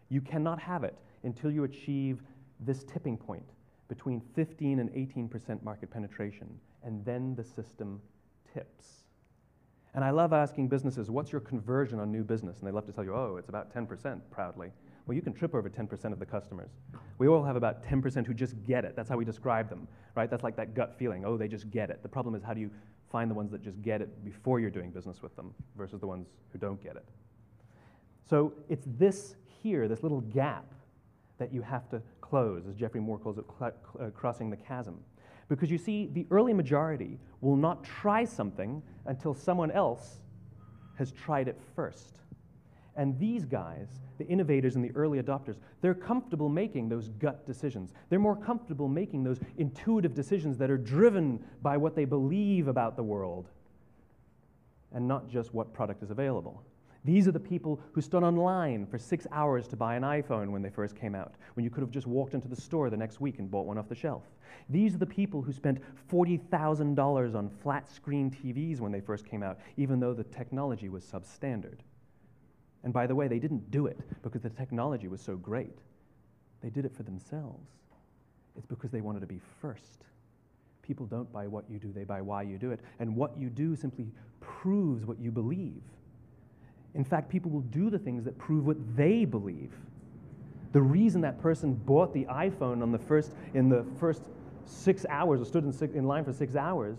you 0.08 0.22
cannot 0.22 0.58
have 0.58 0.84
it 0.84 0.96
until 1.24 1.50
you 1.50 1.64
achieve 1.64 2.22
this 2.60 2.82
tipping 2.84 3.18
point 3.18 3.44
between 3.88 4.22
15 4.34 4.78
and 4.78 4.88
18% 4.94 5.62
market 5.62 5.90
penetration, 5.90 6.48
and 6.82 7.04
then 7.04 7.34
the 7.34 7.44
system 7.44 8.00
tips. 8.54 9.01
And 9.94 10.04
I 10.04 10.10
love 10.10 10.32
asking 10.32 10.68
businesses, 10.68 11.10
what's 11.10 11.32
your 11.32 11.40
conversion 11.40 12.00
on 12.00 12.10
new 12.10 12.24
business? 12.24 12.58
And 12.58 12.66
they 12.66 12.72
love 12.72 12.86
to 12.86 12.92
tell 12.92 13.04
you, 13.04 13.14
oh, 13.14 13.36
it's 13.36 13.50
about 13.50 13.74
10% 13.74 14.20
proudly. 14.30 14.70
Well, 15.06 15.14
you 15.14 15.22
can 15.22 15.32
trip 15.32 15.54
over 15.54 15.68
10% 15.68 16.12
of 16.12 16.18
the 16.18 16.24
customers. 16.24 16.70
We 17.18 17.28
all 17.28 17.44
have 17.44 17.56
about 17.56 17.84
10% 17.84 18.26
who 18.26 18.32
just 18.32 18.54
get 18.64 18.84
it. 18.84 18.94
That's 18.96 19.08
how 19.08 19.16
we 19.16 19.24
describe 19.24 19.68
them, 19.68 19.86
right? 20.14 20.30
That's 20.30 20.42
like 20.42 20.56
that 20.56 20.74
gut 20.74 20.94
feeling. 20.98 21.24
Oh, 21.24 21.36
they 21.36 21.48
just 21.48 21.70
get 21.70 21.90
it. 21.90 22.02
The 22.02 22.08
problem 22.08 22.34
is, 22.34 22.42
how 22.42 22.54
do 22.54 22.60
you 22.60 22.70
find 23.10 23.30
the 23.30 23.34
ones 23.34 23.50
that 23.50 23.62
just 23.62 23.82
get 23.82 24.00
it 24.00 24.24
before 24.24 24.60
you're 24.60 24.70
doing 24.70 24.90
business 24.90 25.22
with 25.22 25.36
them 25.36 25.52
versus 25.76 26.00
the 26.00 26.06
ones 26.06 26.28
who 26.52 26.58
don't 26.58 26.82
get 26.82 26.96
it? 26.96 27.04
So 28.30 28.54
it's 28.70 28.86
this 28.98 29.34
here, 29.62 29.88
this 29.88 30.02
little 30.02 30.20
gap, 30.20 30.64
that 31.38 31.52
you 31.52 31.60
have 31.60 31.88
to 31.90 32.00
close, 32.20 32.66
as 32.68 32.76
Geoffrey 32.76 33.00
Moore 33.00 33.18
calls 33.18 33.36
it, 33.36 33.44
cl- 33.58 33.74
uh, 34.00 34.10
crossing 34.10 34.48
the 34.48 34.56
chasm. 34.56 35.00
Because 35.48 35.70
you 35.70 35.78
see, 35.78 36.08
the 36.12 36.26
early 36.30 36.52
majority 36.52 37.18
will 37.40 37.56
not 37.56 37.84
try 37.84 38.24
something 38.24 38.82
until 39.06 39.34
someone 39.34 39.70
else 39.70 40.22
has 40.96 41.12
tried 41.12 41.48
it 41.48 41.60
first. 41.74 42.16
And 42.96 43.18
these 43.18 43.44
guys, 43.44 43.88
the 44.18 44.26
innovators 44.26 44.76
and 44.76 44.84
the 44.84 44.94
early 44.94 45.20
adopters, 45.20 45.56
they're 45.80 45.94
comfortable 45.94 46.48
making 46.48 46.88
those 46.88 47.08
gut 47.08 47.46
decisions. 47.46 47.92
They're 48.10 48.18
more 48.18 48.36
comfortable 48.36 48.88
making 48.88 49.24
those 49.24 49.40
intuitive 49.56 50.14
decisions 50.14 50.58
that 50.58 50.70
are 50.70 50.76
driven 50.76 51.42
by 51.62 51.76
what 51.76 51.96
they 51.96 52.04
believe 52.04 52.68
about 52.68 52.96
the 52.96 53.02
world 53.02 53.48
and 54.94 55.08
not 55.08 55.28
just 55.28 55.54
what 55.54 55.72
product 55.72 56.02
is 56.02 56.10
available. 56.10 56.62
These 57.04 57.26
are 57.26 57.32
the 57.32 57.40
people 57.40 57.80
who 57.92 58.00
stood 58.00 58.22
online 58.22 58.86
for 58.86 58.96
six 58.96 59.26
hours 59.32 59.66
to 59.68 59.76
buy 59.76 59.96
an 59.96 60.04
iPhone 60.04 60.50
when 60.50 60.62
they 60.62 60.70
first 60.70 60.94
came 60.94 61.16
out, 61.16 61.34
when 61.54 61.64
you 61.64 61.70
could 61.70 61.80
have 61.80 61.90
just 61.90 62.06
walked 62.06 62.34
into 62.34 62.46
the 62.46 62.60
store 62.60 62.90
the 62.90 62.96
next 62.96 63.20
week 63.20 63.40
and 63.40 63.50
bought 63.50 63.66
one 63.66 63.76
off 63.76 63.88
the 63.88 63.94
shelf. 63.94 64.22
These 64.68 64.94
are 64.94 64.98
the 64.98 65.06
people 65.06 65.42
who 65.42 65.52
spent 65.52 65.80
$40,000 66.10 67.34
on 67.34 67.48
flat 67.48 67.88
screen 67.88 68.30
TVs 68.30 68.78
when 68.78 68.92
they 68.92 69.00
first 69.00 69.26
came 69.26 69.42
out, 69.42 69.58
even 69.76 69.98
though 69.98 70.14
the 70.14 70.24
technology 70.24 70.88
was 70.88 71.04
substandard. 71.04 71.78
And 72.84 72.92
by 72.92 73.06
the 73.06 73.14
way, 73.14 73.26
they 73.26 73.38
didn't 73.40 73.70
do 73.70 73.86
it 73.86 73.98
because 74.22 74.42
the 74.42 74.50
technology 74.50 75.08
was 75.08 75.20
so 75.20 75.36
great. 75.36 75.78
They 76.62 76.70
did 76.70 76.84
it 76.84 76.94
for 76.94 77.02
themselves. 77.02 77.68
It's 78.56 78.66
because 78.66 78.92
they 78.92 79.00
wanted 79.00 79.20
to 79.20 79.26
be 79.26 79.40
first. 79.60 80.04
People 80.82 81.06
don't 81.06 81.32
buy 81.32 81.46
what 81.46 81.64
you 81.68 81.78
do, 81.78 81.92
they 81.92 82.04
buy 82.04 82.20
why 82.20 82.42
you 82.42 82.58
do 82.58 82.70
it. 82.70 82.80
And 83.00 83.16
what 83.16 83.36
you 83.36 83.48
do 83.48 83.74
simply 83.74 84.12
proves 84.40 85.04
what 85.04 85.18
you 85.18 85.30
believe. 85.32 85.82
In 86.94 87.04
fact, 87.04 87.30
people 87.30 87.50
will 87.50 87.60
do 87.60 87.90
the 87.90 87.98
things 87.98 88.24
that 88.24 88.36
prove 88.38 88.66
what 88.66 88.76
they 88.96 89.24
believe. 89.24 89.72
The 90.72 90.82
reason 90.82 91.20
that 91.22 91.40
person 91.40 91.74
bought 91.74 92.12
the 92.12 92.24
iPhone 92.24 92.82
on 92.82 92.92
the 92.92 92.98
first, 92.98 93.32
in 93.54 93.68
the 93.68 93.84
first 93.98 94.22
six 94.64 95.04
hours 95.08 95.40
or 95.40 95.44
stood 95.44 95.64
in, 95.64 95.72
six, 95.72 95.94
in 95.94 96.06
line 96.06 96.24
for 96.24 96.32
six 96.32 96.56
hours 96.56 96.98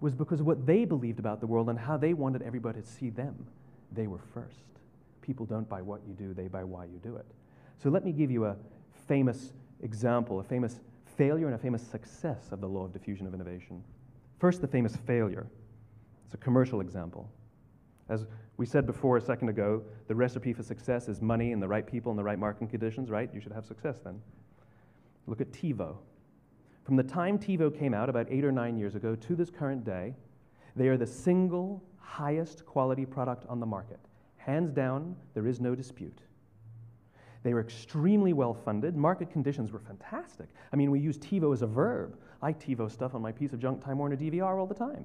was 0.00 0.14
because 0.14 0.40
of 0.40 0.46
what 0.46 0.66
they 0.66 0.84
believed 0.84 1.18
about 1.18 1.40
the 1.40 1.46
world 1.46 1.70
and 1.70 1.78
how 1.78 1.96
they 1.96 2.12
wanted 2.12 2.42
everybody 2.42 2.80
to 2.80 2.86
see 2.86 3.10
them. 3.10 3.46
They 3.92 4.06
were 4.06 4.20
first. 4.34 4.64
People 5.22 5.46
don't 5.46 5.68
buy 5.68 5.80
what 5.82 6.00
you 6.06 6.14
do, 6.14 6.34
they 6.34 6.48
buy 6.48 6.64
why 6.64 6.84
you 6.84 7.00
do 7.02 7.16
it. 7.16 7.26
So 7.82 7.88
let 7.88 8.04
me 8.04 8.12
give 8.12 8.30
you 8.30 8.44
a 8.44 8.56
famous 9.08 9.52
example, 9.82 10.40
a 10.40 10.44
famous 10.44 10.80
failure 11.16 11.46
and 11.46 11.54
a 11.54 11.58
famous 11.58 11.82
success 11.82 12.48
of 12.52 12.60
the 12.60 12.68
law 12.68 12.84
of 12.84 12.92
diffusion 12.92 13.26
of 13.26 13.34
innovation. 13.34 13.82
First, 14.38 14.60
the 14.60 14.66
famous 14.66 14.96
failure. 15.06 15.46
It's 16.26 16.34
a 16.34 16.38
commercial 16.38 16.80
example. 16.80 17.30
As 18.08 18.26
we 18.56 18.66
said 18.66 18.86
before 18.86 19.16
a 19.16 19.20
second 19.20 19.48
ago, 19.48 19.82
the 20.08 20.14
recipe 20.14 20.52
for 20.52 20.62
success 20.62 21.08
is 21.08 21.20
money 21.20 21.52
and 21.52 21.62
the 21.62 21.68
right 21.68 21.86
people 21.86 22.10
and 22.10 22.18
the 22.18 22.24
right 22.24 22.38
marketing 22.38 22.68
conditions, 22.68 23.10
right? 23.10 23.28
You 23.34 23.40
should 23.40 23.52
have 23.52 23.66
success 23.66 23.98
then. 24.02 24.20
Look 25.26 25.40
at 25.40 25.52
TiVo. 25.52 25.96
From 26.84 26.96
the 26.96 27.02
time 27.02 27.38
TiVo 27.38 27.76
came 27.76 27.92
out 27.92 28.08
about 28.08 28.28
eight 28.30 28.44
or 28.44 28.52
nine 28.52 28.76
years 28.76 28.94
ago 28.94 29.14
to 29.14 29.34
this 29.34 29.50
current 29.50 29.84
day, 29.84 30.14
they 30.74 30.88
are 30.88 30.96
the 30.96 31.06
single 31.06 31.82
highest 31.98 32.64
quality 32.64 33.04
product 33.04 33.44
on 33.48 33.60
the 33.60 33.66
market. 33.66 33.98
Hands 34.36 34.70
down, 34.70 35.16
there 35.34 35.46
is 35.46 35.60
no 35.60 35.74
dispute. 35.74 36.20
They 37.42 37.52
were 37.52 37.60
extremely 37.60 38.32
well 38.32 38.54
funded. 38.54 38.96
Market 38.96 39.30
conditions 39.30 39.72
were 39.72 39.80
fantastic. 39.80 40.48
I 40.72 40.76
mean, 40.76 40.90
we 40.90 41.00
use 41.00 41.18
TiVo 41.18 41.52
as 41.52 41.62
a 41.62 41.66
verb. 41.66 42.18
I 42.42 42.52
TiVo 42.52 42.90
stuff 42.90 43.14
on 43.14 43.22
my 43.22 43.32
piece 43.32 43.52
of 43.52 43.58
junk 43.58 43.84
Time 43.84 43.98
Warner 43.98 44.16
DVR 44.16 44.58
all 44.58 44.66
the 44.66 44.74
time. 44.74 45.04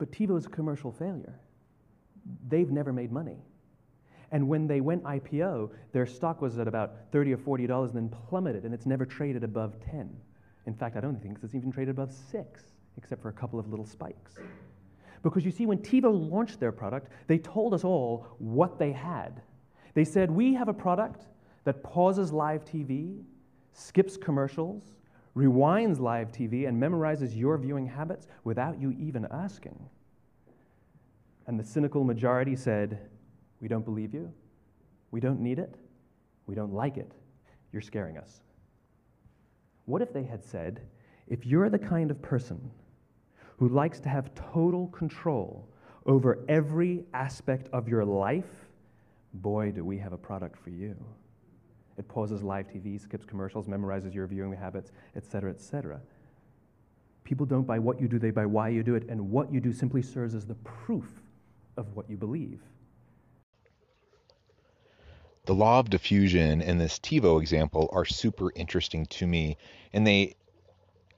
But 0.00 0.10
TiVo 0.12 0.38
is 0.38 0.46
a 0.46 0.48
commercial 0.48 0.90
failure. 0.90 1.38
They've 2.48 2.70
never 2.70 2.90
made 2.90 3.12
money. 3.12 3.36
And 4.32 4.48
when 4.48 4.66
they 4.66 4.80
went 4.80 5.02
IPO, 5.04 5.70
their 5.92 6.06
stock 6.06 6.40
was 6.40 6.58
at 6.58 6.66
about 6.66 6.92
30 7.12 7.34
or 7.34 7.36
40 7.36 7.66
dollars 7.66 7.90
and 7.90 8.10
then 8.10 8.18
plummeted, 8.28 8.64
and 8.64 8.72
it's 8.72 8.86
never 8.86 9.04
traded 9.04 9.44
above 9.44 9.78
10. 9.90 10.08
In 10.64 10.74
fact, 10.74 10.96
I 10.96 11.00
don't 11.00 11.20
think 11.20 11.38
it's 11.42 11.54
even 11.54 11.70
traded 11.70 11.90
above 11.90 12.14
6, 12.14 12.62
except 12.96 13.20
for 13.20 13.28
a 13.28 13.32
couple 13.32 13.58
of 13.58 13.68
little 13.68 13.84
spikes. 13.84 14.36
Because 15.22 15.44
you 15.44 15.50
see, 15.50 15.66
when 15.66 15.78
TiVo 15.78 16.30
launched 16.30 16.60
their 16.60 16.72
product, 16.72 17.08
they 17.26 17.36
told 17.36 17.74
us 17.74 17.84
all 17.84 18.26
what 18.38 18.78
they 18.78 18.92
had. 18.92 19.42
They 19.92 20.04
said, 20.04 20.30
We 20.30 20.54
have 20.54 20.68
a 20.68 20.74
product 20.74 21.26
that 21.64 21.82
pauses 21.82 22.32
live 22.32 22.64
TV, 22.64 23.22
skips 23.74 24.16
commercials, 24.16 24.82
rewinds 25.36 26.00
live 26.00 26.32
TV, 26.32 26.66
and 26.68 26.80
memorizes 26.80 27.36
your 27.36 27.56
viewing 27.58 27.86
habits 27.86 28.26
without 28.44 28.80
you 28.80 28.90
even 28.92 29.26
asking. 29.30 29.78
And 31.46 31.58
the 31.58 31.64
cynical 31.64 32.04
majority 32.04 32.56
said, 32.56 32.98
We 33.60 33.68
don't 33.68 33.84
believe 33.84 34.14
you. 34.14 34.32
We 35.10 35.20
don't 35.20 35.40
need 35.40 35.58
it. 35.58 35.76
We 36.46 36.54
don't 36.54 36.72
like 36.72 36.96
it. 36.96 37.12
You're 37.72 37.82
scaring 37.82 38.18
us. 38.18 38.40
What 39.86 40.02
if 40.02 40.12
they 40.12 40.24
had 40.24 40.44
said, 40.44 40.80
If 41.28 41.46
you're 41.46 41.70
the 41.70 41.78
kind 41.78 42.10
of 42.10 42.20
person 42.22 42.70
who 43.58 43.68
likes 43.68 44.00
to 44.00 44.08
have 44.08 44.34
total 44.34 44.88
control 44.88 45.68
over 46.06 46.38
every 46.48 47.04
aspect 47.12 47.68
of 47.72 47.88
your 47.88 48.04
life, 48.04 48.68
boy, 49.34 49.70
do 49.70 49.84
we 49.84 49.98
have 49.98 50.12
a 50.12 50.18
product 50.18 50.58
for 50.58 50.70
you. 50.70 50.96
It 52.00 52.08
pauses 52.08 52.42
live 52.42 52.66
TV, 52.66 52.98
skips 52.98 53.26
commercials, 53.26 53.66
memorizes 53.66 54.14
your 54.14 54.26
viewing 54.26 54.54
habits, 54.54 54.90
etc., 55.16 55.50
etc. 55.50 56.00
People 57.24 57.44
don't 57.44 57.66
buy 57.66 57.78
what 57.78 58.00
you 58.00 58.08
do, 58.08 58.18
they 58.18 58.30
buy 58.30 58.46
why 58.46 58.70
you 58.70 58.82
do 58.82 58.94
it, 58.94 59.06
and 59.10 59.30
what 59.30 59.52
you 59.52 59.60
do 59.60 59.70
simply 59.70 60.00
serves 60.00 60.34
as 60.34 60.46
the 60.46 60.54
proof 60.54 61.04
of 61.76 61.94
what 61.94 62.08
you 62.08 62.16
believe. 62.16 62.62
The 65.44 65.54
law 65.54 65.78
of 65.78 65.90
diffusion 65.90 66.62
and 66.62 66.80
this 66.80 66.98
TiVo 66.98 67.38
example 67.38 67.90
are 67.92 68.06
super 68.06 68.50
interesting 68.56 69.04
to 69.04 69.26
me, 69.26 69.58
and 69.92 70.06
they 70.06 70.36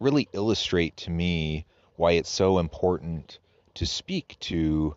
really 0.00 0.28
illustrate 0.32 0.96
to 0.96 1.12
me 1.12 1.64
why 1.94 2.12
it's 2.12 2.28
so 2.28 2.58
important 2.58 3.38
to 3.74 3.86
speak 3.86 4.36
to 4.40 4.96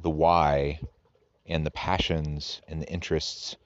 the 0.00 0.10
why 0.10 0.80
and 1.46 1.64
the 1.64 1.70
passions 1.70 2.60
and 2.66 2.82
the 2.82 2.90
interests 2.90 3.56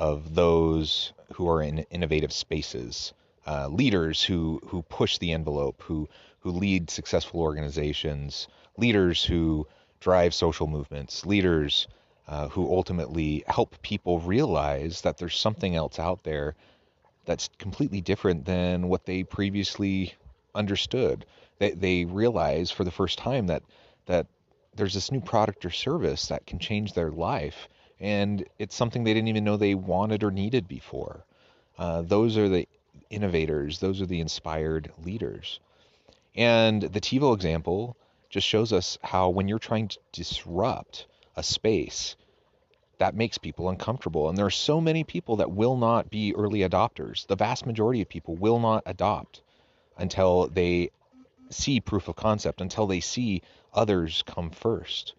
of 0.00 0.34
those 0.34 1.12
who 1.34 1.46
are 1.46 1.62
in 1.62 1.80
innovative 1.90 2.32
spaces, 2.32 3.12
uh, 3.46 3.68
leaders 3.68 4.24
who 4.24 4.58
who 4.66 4.80
push 4.82 5.18
the 5.18 5.32
envelope, 5.32 5.82
who 5.82 6.08
who 6.40 6.50
lead 6.50 6.88
successful 6.88 7.40
organizations, 7.40 8.48
leaders 8.78 9.22
who 9.22 9.66
drive 10.00 10.32
social 10.32 10.66
movements, 10.66 11.26
leaders 11.26 11.86
uh, 12.26 12.48
who 12.48 12.74
ultimately 12.74 13.44
help 13.46 13.80
people 13.82 14.20
realize 14.20 15.02
that 15.02 15.18
there's 15.18 15.36
something 15.36 15.76
else 15.76 15.98
out 15.98 16.22
there 16.24 16.54
that's 17.26 17.50
completely 17.58 18.00
different 18.00 18.46
than 18.46 18.88
what 18.88 19.04
they 19.04 19.22
previously 19.22 20.14
understood. 20.54 21.26
They, 21.58 21.72
they 21.72 22.04
realize 22.06 22.70
for 22.70 22.84
the 22.84 22.90
first 22.90 23.18
time 23.18 23.48
that 23.48 23.62
that 24.06 24.26
there's 24.74 24.94
this 24.94 25.12
new 25.12 25.20
product 25.20 25.66
or 25.66 25.70
service 25.70 26.28
that 26.28 26.46
can 26.46 26.58
change 26.58 26.94
their 26.94 27.10
life, 27.10 27.68
and 28.00 28.44
it's 28.58 28.74
something 28.74 29.04
they 29.04 29.14
didn't 29.14 29.28
even 29.28 29.44
know 29.44 29.56
they 29.56 29.74
wanted 29.74 30.24
or 30.24 30.30
needed 30.30 30.66
before. 30.66 31.24
Uh, 31.78 32.02
those 32.02 32.36
are 32.36 32.48
the 32.48 32.66
innovators. 33.10 33.78
Those 33.78 34.00
are 34.00 34.06
the 34.06 34.20
inspired 34.20 34.90
leaders. 35.04 35.60
And 36.34 36.82
the 36.82 37.00
TiVo 37.00 37.34
example 37.34 37.96
just 38.30 38.46
shows 38.46 38.72
us 38.72 38.98
how 39.02 39.28
when 39.28 39.48
you're 39.48 39.58
trying 39.58 39.88
to 39.88 39.98
disrupt 40.12 41.06
a 41.36 41.42
space, 41.42 42.16
that 42.98 43.14
makes 43.14 43.38
people 43.38 43.68
uncomfortable. 43.68 44.28
And 44.28 44.36
there 44.36 44.46
are 44.46 44.50
so 44.50 44.80
many 44.80 45.04
people 45.04 45.36
that 45.36 45.50
will 45.50 45.76
not 45.76 46.10
be 46.10 46.34
early 46.34 46.60
adopters. 46.60 47.26
The 47.26 47.36
vast 47.36 47.66
majority 47.66 48.02
of 48.02 48.08
people 48.08 48.36
will 48.36 48.60
not 48.60 48.82
adopt 48.86 49.42
until 49.96 50.48
they 50.48 50.90
see 51.48 51.80
proof 51.80 52.08
of 52.08 52.16
concept, 52.16 52.60
until 52.60 52.86
they 52.86 53.00
see 53.00 53.42
others 53.72 54.22
come 54.26 54.50
first. 54.50 55.14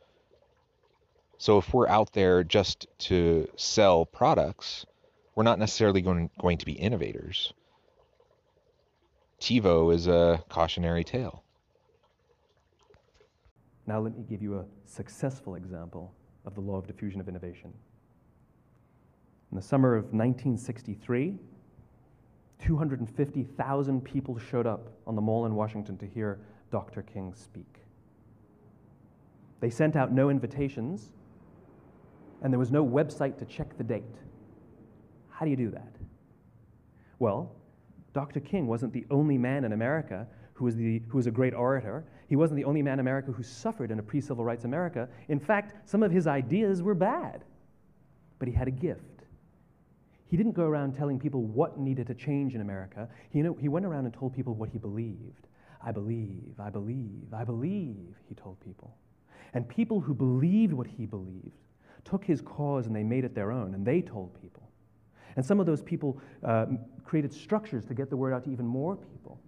So 1.41 1.58
if 1.58 1.73
we're 1.73 1.88
out 1.88 2.13
there 2.13 2.43
just 2.43 2.86
to 3.10 3.49
sell 3.56 4.06
products, 4.06 4.86
we're 5.34 5.41
not 5.41 5.58
necessarily 5.58 5.99
going, 5.99 6.30
going 6.39 6.60
to 6.60 6.67
be 6.67 6.73
innovators. 6.73 7.51
TiVo 9.39 9.91
is 9.91 10.06
a 10.06 10.43
cautionary 10.49 11.04
tale. 11.04 11.43
Now, 13.88 13.99
let 14.01 14.15
me 14.15 14.23
give 14.30 14.43
you 14.43 14.60
a 14.60 14.65
successful 14.86 15.56
example 15.56 16.13
of 16.45 16.54
the 16.54 16.62
law 16.62 16.77
of 16.77 16.86
diffusion 16.86 17.19
of 17.19 17.27
innovation. 17.27 17.73
In 19.51 19.56
the 19.56 19.63
summer 19.63 19.95
of 19.95 20.13
1963, 20.13 21.39
250,000 22.60 24.01
people 24.04 24.38
showed 24.38 24.67
up 24.67 24.91
on 25.08 25.15
the 25.15 25.21
mall 25.23 25.47
in 25.47 25.56
Washington 25.56 25.97
to 25.97 26.06
hear 26.06 26.39
Dr. 26.71 27.01
King 27.01 27.34
speak. 27.34 27.80
They 29.60 29.71
sent 29.71 29.95
out 29.95 30.12
no 30.12 30.30
invitations, 30.30 31.13
and 32.41 32.51
there 32.51 32.60
was 32.60 32.71
no 32.71 32.86
website 32.86 33.38
to 33.39 33.45
check 33.45 33.77
the 33.77 33.84
date. 33.84 34.04
How 35.30 35.45
do 35.45 35.51
you 35.51 35.58
do 35.58 35.69
that? 35.71 35.95
Well, 37.19 37.51
Dr. 38.13 38.39
King 38.39 38.67
wasn't 38.67 38.93
the 38.93 39.06
only 39.10 39.38
man 39.38 39.63
in 39.63 39.73
America 39.73 40.27
who 40.54 40.65
was, 40.65 40.75
the, 40.75 41.01
who 41.08 41.17
was 41.17 41.27
a 41.27 41.32
great 41.32 41.54
orator. 41.54 42.04
He 42.27 42.36
wasn't 42.36 42.58
the 42.58 42.65
only 42.65 42.82
man 42.82 42.93
in 42.93 42.99
America 42.99 43.32
who 43.32 43.43
suffered 43.43 43.91
in 43.91 43.99
a 43.99 44.04
pre 44.04 44.21
civil 44.21 44.43
rights 44.43 44.65
America. 44.65 45.08
In 45.27 45.39
fact, 45.39 45.89
some 45.89 46.04
of 46.04 46.12
his 46.12 46.27
ideas 46.27 46.82
were 46.82 46.95
bad, 46.95 47.43
but 48.39 48.47
he 48.47 48.54
had 48.54 48.67
a 48.67 48.71
gift. 48.71 49.01
He 50.25 50.38
didn't 50.38 50.54
go 50.54 50.63
around 50.63 50.95
telling 50.95 51.19
people 51.19 51.43
what 51.43 51.77
needed 51.77 52.08
to 52.08 52.13
change 52.13 52.56
in 52.56 52.62
America. 52.62 53.10
He, 53.32 53.39
you 53.39 53.43
know, 53.43 53.58
he 53.60 53.67
went 53.67 53.86
around 53.86 54.06
and 54.06 54.13
told 54.13 54.34
people 54.34 54.54
what 54.54 54.69
he 54.69 54.77
believed. 54.77 55.47
I 55.84 55.91
believe, 55.91 56.54
I 56.60 56.69
believe, 56.69 57.34
I 57.34 57.43
believe, 57.43 58.15
he 58.30 58.36
told 58.36 58.60
people. 58.62 58.95
And 59.54 59.67
people 59.67 59.99
who 59.99 60.13
believed 60.13 60.73
what 60.73 60.88
he 60.88 61.06
believed 61.06 61.51
took 62.03 62.23
his 62.25 62.41
cause 62.41 62.87
and 62.87 62.95
they 62.95 63.03
made 63.03 63.23
it 63.23 63.35
their 63.35 63.51
own, 63.51 63.73
and 63.73 63.85
they 63.85 64.01
told 64.01 64.39
people. 64.41 64.69
And 65.35 65.45
some 65.45 65.59
of 65.59 65.65
those 65.65 65.81
people 65.81 66.19
uh, 66.43 66.65
created 67.03 67.33
structures 67.33 67.85
to 67.85 67.93
get 67.93 68.09
the 68.09 68.17
word 68.17 68.33
out 68.33 68.43
to 68.45 68.51
even 68.51 68.65
more 68.65 68.95
people. 68.95 69.39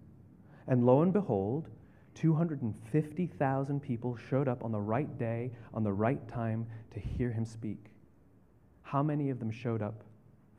And 0.66 0.86
lo 0.86 1.02
and 1.02 1.12
behold, 1.12 1.68
250,000 2.14 3.80
people 3.80 4.16
showed 4.16 4.48
up 4.48 4.64
on 4.64 4.72
the 4.72 4.80
right 4.80 5.18
day, 5.18 5.50
on 5.74 5.82
the 5.82 5.92
right 5.92 6.26
time 6.28 6.66
to 6.92 7.00
hear 7.00 7.30
him 7.30 7.44
speak. 7.44 7.86
How 8.82 9.02
many 9.02 9.30
of 9.30 9.38
them 9.38 9.50
showed 9.50 9.82
up 9.82 10.04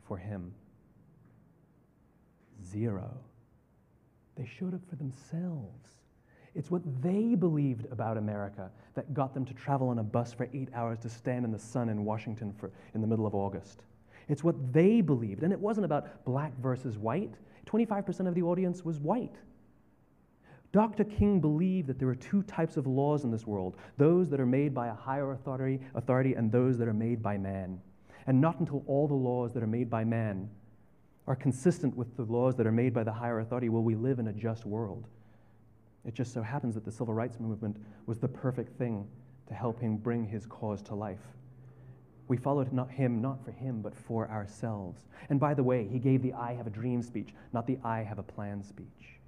for 0.07 0.17
him? 0.17 0.53
Zero. 2.65 3.17
They 4.35 4.45
showed 4.45 4.73
up 4.73 4.81
for 4.89 4.95
themselves. 4.97 5.89
It's 6.55 6.71
what 6.71 6.81
they 7.01 7.35
believed 7.35 7.91
about 7.91 8.17
America 8.17 8.71
that 8.93 9.13
got 9.13 9.33
them 9.33 9.45
to 9.45 9.53
travel 9.53 9.89
on 9.89 9.99
a 9.99 10.03
bus 10.03 10.33
for 10.33 10.47
eight 10.53 10.69
hours 10.73 10.99
to 10.99 11.09
stand 11.09 11.43
in 11.43 11.51
the 11.51 11.59
sun 11.59 11.89
in 11.89 12.05
Washington 12.05 12.53
for, 12.57 12.71
in 12.93 13.01
the 13.01 13.07
middle 13.07 13.27
of 13.27 13.35
August. 13.35 13.83
It's 14.29 14.43
what 14.43 14.73
they 14.73 15.01
believed. 15.01 15.43
And 15.43 15.51
it 15.51 15.59
wasn't 15.59 15.85
about 15.85 16.23
black 16.23 16.57
versus 16.59 16.97
white. 16.97 17.33
25% 17.67 18.27
of 18.27 18.35
the 18.35 18.41
audience 18.41 18.85
was 18.85 18.99
white. 18.99 19.35
Dr. 20.71 21.03
King 21.03 21.39
believed 21.39 21.87
that 21.87 21.99
there 21.99 22.09
are 22.09 22.15
two 22.15 22.43
types 22.43 22.77
of 22.77 22.87
laws 22.87 23.23
in 23.23 23.31
this 23.31 23.47
world 23.47 23.77
those 23.97 24.29
that 24.29 24.39
are 24.39 24.45
made 24.45 24.73
by 24.73 24.87
a 24.87 24.93
higher 24.93 25.31
authority, 25.31 25.79
authority 25.93 26.33
and 26.33 26.51
those 26.51 26.77
that 26.77 26.87
are 26.87 26.93
made 26.93 27.21
by 27.21 27.37
man. 27.37 27.79
And 28.27 28.41
not 28.41 28.59
until 28.59 28.83
all 28.87 29.07
the 29.07 29.13
laws 29.13 29.53
that 29.53 29.63
are 29.63 29.67
made 29.67 29.89
by 29.89 30.03
man 30.03 30.49
are 31.27 31.35
consistent 31.35 31.95
with 31.95 32.15
the 32.17 32.23
laws 32.23 32.55
that 32.55 32.67
are 32.67 32.71
made 32.71 32.93
by 32.93 33.03
the 33.03 33.11
higher 33.11 33.39
authority 33.39 33.69
will 33.69 33.83
we 33.83 33.95
live 33.95 34.19
in 34.19 34.27
a 34.27 34.33
just 34.33 34.65
world. 34.65 35.07
It 36.05 36.13
just 36.13 36.33
so 36.33 36.41
happens 36.41 36.75
that 36.75 36.85
the 36.85 36.91
civil 36.91 37.13
rights 37.13 37.39
movement 37.39 37.77
was 38.05 38.19
the 38.19 38.27
perfect 38.27 38.77
thing 38.77 39.07
to 39.47 39.53
help 39.53 39.79
him 39.79 39.97
bring 39.97 40.25
his 40.25 40.45
cause 40.45 40.81
to 40.83 40.95
life. 40.95 41.19
We 42.27 42.37
followed 42.37 42.73
not 42.73 42.89
him, 42.89 43.21
not 43.21 43.43
for 43.43 43.51
him, 43.51 43.81
but 43.81 43.95
for 43.95 44.29
ourselves. 44.29 45.03
And 45.29 45.39
by 45.39 45.53
the 45.53 45.63
way, 45.63 45.87
he 45.87 45.99
gave 45.99 46.21
the 46.21 46.33
I 46.33 46.53
have 46.53 46.67
a 46.67 46.71
dream 46.71 47.01
speech, 47.01 47.29
not 47.53 47.67
the 47.67 47.77
I 47.83 48.01
have 48.01 48.17
a 48.17 48.23
plan 48.23 48.63
speech. 48.63 49.19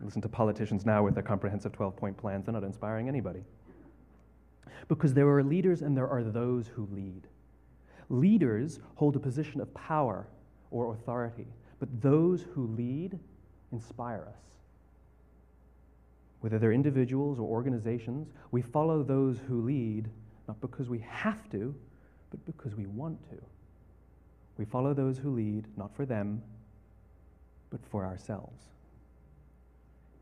Listen 0.00 0.20
to 0.20 0.28
politicians 0.28 0.84
now 0.84 1.02
with 1.02 1.14
their 1.14 1.22
comprehensive 1.22 1.72
12 1.72 1.96
point 1.96 2.16
plans, 2.16 2.44
they're 2.44 2.52
not 2.52 2.64
inspiring 2.64 3.08
anybody. 3.08 3.42
Because 4.88 5.14
there 5.14 5.28
are 5.28 5.42
leaders 5.42 5.80
and 5.80 5.96
there 5.96 6.08
are 6.08 6.22
those 6.22 6.68
who 6.68 6.88
lead. 6.92 7.26
Leaders 8.10 8.80
hold 8.96 9.16
a 9.16 9.20
position 9.20 9.60
of 9.60 9.72
power 9.72 10.26
or 10.70 10.92
authority. 10.92 11.46
But 11.78 11.88
those 12.00 12.44
who 12.54 12.66
lead 12.68 13.18
inspire 13.72 14.26
us. 14.28 14.40
Whether 16.40 16.58
they're 16.58 16.72
individuals 16.72 17.38
or 17.38 17.48
organizations, 17.48 18.28
we 18.50 18.62
follow 18.62 19.02
those 19.02 19.38
who 19.48 19.62
lead 19.62 20.08
not 20.46 20.60
because 20.60 20.88
we 20.88 20.98
have 21.08 21.50
to, 21.50 21.74
but 22.30 22.44
because 22.44 22.74
we 22.74 22.86
want 22.86 23.18
to. 23.30 23.36
We 24.58 24.64
follow 24.64 24.94
those 24.94 25.18
who 25.18 25.30
lead 25.30 25.66
not 25.76 25.94
for 25.96 26.04
them, 26.06 26.42
but 27.70 27.80
for 27.90 28.04
ourselves. 28.04 28.62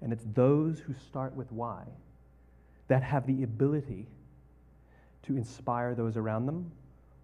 And 0.01 0.13
it's 0.13 0.25
those 0.35 0.79
who 0.81 0.95
start 0.95 1.35
with 1.35 1.51
why 1.53 1.83
that 2.89 3.03
have 3.03 3.27
the 3.27 3.43
ability 3.43 4.07
to 5.25 5.37
inspire 5.37 5.95
those 5.95 6.17
around 6.17 6.47
them 6.47 6.71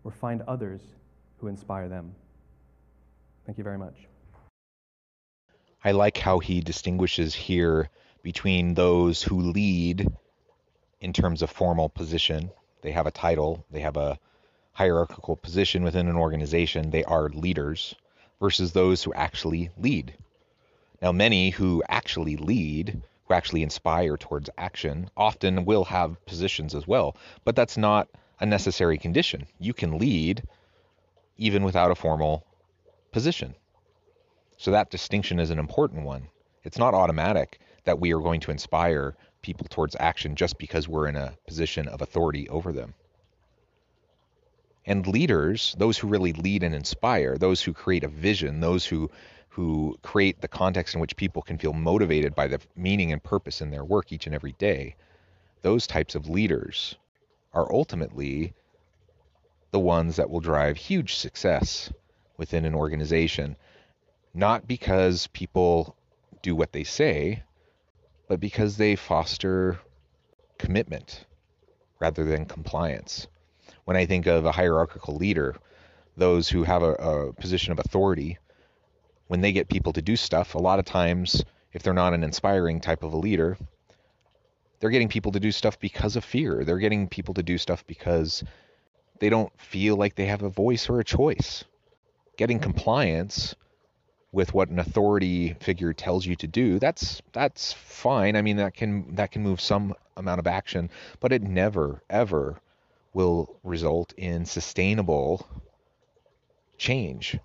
or 0.04 0.10
find 0.10 0.42
others 0.42 0.80
who 1.40 1.48
inspire 1.48 1.88
them. 1.88 2.14
Thank 3.46 3.58
you 3.58 3.64
very 3.64 3.78
much. 3.78 3.96
I 5.84 5.92
like 5.92 6.18
how 6.18 6.40
he 6.40 6.60
distinguishes 6.60 7.34
here 7.34 7.88
between 8.22 8.74
those 8.74 9.22
who 9.22 9.40
lead 9.40 10.06
in 11.00 11.12
terms 11.12 11.40
of 11.40 11.50
formal 11.50 11.88
position. 11.88 12.50
They 12.82 12.90
have 12.90 13.06
a 13.06 13.12
title, 13.12 13.64
they 13.70 13.80
have 13.80 13.96
a 13.96 14.18
hierarchical 14.72 15.36
position 15.36 15.84
within 15.84 16.08
an 16.08 16.16
organization, 16.16 16.90
they 16.90 17.04
are 17.04 17.28
leaders, 17.28 17.94
versus 18.40 18.72
those 18.72 19.02
who 19.02 19.12
actually 19.14 19.70
lead. 19.78 20.14
Now, 21.00 21.12
many 21.12 21.50
who 21.50 21.82
actually 21.88 22.36
lead, 22.36 23.02
who 23.26 23.34
actually 23.34 23.62
inspire 23.62 24.16
towards 24.16 24.50
action, 24.58 25.10
often 25.16 25.64
will 25.64 25.84
have 25.84 26.24
positions 26.26 26.74
as 26.74 26.88
well, 26.88 27.16
but 27.44 27.54
that's 27.54 27.76
not 27.76 28.08
a 28.40 28.46
necessary 28.46 28.98
condition. 28.98 29.46
You 29.60 29.72
can 29.72 29.98
lead 29.98 30.42
even 31.36 31.62
without 31.62 31.92
a 31.92 31.96
formal 31.96 32.44
position. 33.12 33.54
So 34.58 34.72
that 34.72 34.90
distinction 34.90 35.38
is 35.38 35.50
an 35.50 35.58
important 35.58 36.04
one. 36.04 36.28
It's 36.64 36.78
not 36.78 36.92
automatic 36.92 37.60
that 37.84 38.00
we 38.00 38.12
are 38.12 38.20
going 38.20 38.40
to 38.40 38.50
inspire 38.50 39.16
people 39.40 39.66
towards 39.70 39.96
action 39.98 40.34
just 40.34 40.58
because 40.58 40.88
we're 40.88 41.06
in 41.06 41.16
a 41.16 41.34
position 41.46 41.86
of 41.88 42.02
authority 42.02 42.48
over 42.48 42.72
them. 42.72 42.94
And 44.84 45.06
leaders, 45.06 45.76
those 45.78 45.96
who 45.96 46.08
really 46.08 46.32
lead 46.32 46.64
and 46.64 46.74
inspire, 46.74 47.36
those 47.36 47.62
who 47.62 47.72
create 47.72 48.04
a 48.04 48.08
vision, 48.08 48.60
those 48.60 48.84
who 48.84 49.10
who 49.50 49.98
create 50.02 50.40
the 50.40 50.48
context 50.48 50.94
in 50.94 51.00
which 51.00 51.16
people 51.16 51.42
can 51.42 51.58
feel 51.58 51.72
motivated 51.72 52.34
by 52.34 52.46
the 52.46 52.60
meaning 52.76 53.12
and 53.12 53.22
purpose 53.22 53.60
in 53.60 53.70
their 53.70 53.84
work 53.84 54.12
each 54.12 54.26
and 54.26 54.34
every 54.34 54.52
day, 54.52 54.94
those 55.62 55.86
types 55.86 56.14
of 56.14 56.28
leaders 56.28 56.94
are 57.52 57.72
ultimately 57.72 58.54
the 59.70 59.78
ones 59.80 60.16
that 60.16 60.30
will 60.30 60.40
drive 60.40 60.76
huge 60.76 61.16
success 61.16 61.92
within 62.36 62.64
an 62.64 62.74
organization, 62.74 63.56
not 64.38 64.68
because 64.68 65.26
people 65.28 65.96
do 66.42 66.54
what 66.54 66.72
they 66.72 66.84
say, 66.84 67.42
but 68.28 68.38
because 68.38 68.76
they 68.76 68.94
foster 68.94 69.80
commitment 70.58 71.24
rather 71.98 72.22
than 72.22 72.46
compliance. 72.46 73.26
When 73.84 73.96
I 73.96 74.06
think 74.06 74.26
of 74.26 74.44
a 74.44 74.52
hierarchical 74.52 75.16
leader, 75.16 75.56
those 76.16 76.48
who 76.48 76.62
have 76.62 76.84
a, 76.84 76.92
a, 76.92 77.32
position 77.32 77.72
of 77.72 77.80
authority, 77.80 78.38
when 79.26 79.40
they 79.40 79.50
get 79.50 79.68
people 79.68 79.92
to 79.94 80.02
do 80.02 80.14
stuff, 80.14 80.54
a 80.54 80.58
lot 80.58 80.78
of 80.78 80.84
times, 80.84 81.42
if 81.72 81.82
they're 81.82 81.92
not 81.92 82.14
an 82.14 82.22
inspiring 82.22 82.80
type 82.80 83.02
of 83.02 83.12
a 83.12 83.16
leader, 83.16 83.58
they're 84.78 84.90
getting 84.90 85.08
people 85.08 85.32
to 85.32 85.40
do 85.40 85.50
stuff 85.50 85.80
because 85.80 86.14
of 86.14 86.24
fear. 86.24 86.64
They're 86.64 86.78
getting 86.78 87.08
people 87.08 87.34
to 87.34 87.42
do 87.42 87.58
stuff 87.58 87.84
because 87.88 88.44
they 89.18 89.30
don't 89.30 89.52
feel 89.60 89.96
like 89.96 90.14
they 90.14 90.26
have 90.26 90.42
a 90.42 90.48
voice 90.48 90.88
or 90.88 91.00
a 91.00 91.04
choice. 91.04 91.64
Getting 92.36 92.60
compliance 92.60 93.56
with 94.30 94.52
what 94.52 94.68
an 94.68 94.78
authority 94.78 95.54
figure 95.60 95.92
tells 95.92 96.26
you 96.26 96.36
to 96.36 96.46
do, 96.46 96.78
that's 96.78 97.22
that's 97.32 97.72
fine. 97.72 98.36
I 98.36 98.42
mean 98.42 98.56
that 98.58 98.74
can 98.74 99.14
that 99.14 99.32
can 99.32 99.42
move 99.42 99.60
some 99.60 99.94
amount 100.16 100.38
of 100.38 100.46
action, 100.46 100.90
but 101.20 101.32
it 101.32 101.42
never 101.42 102.02
ever 102.10 102.60
will 103.14 103.58
result 103.64 104.12
in 104.16 104.44
sustainable 104.44 105.46
change 106.76 107.38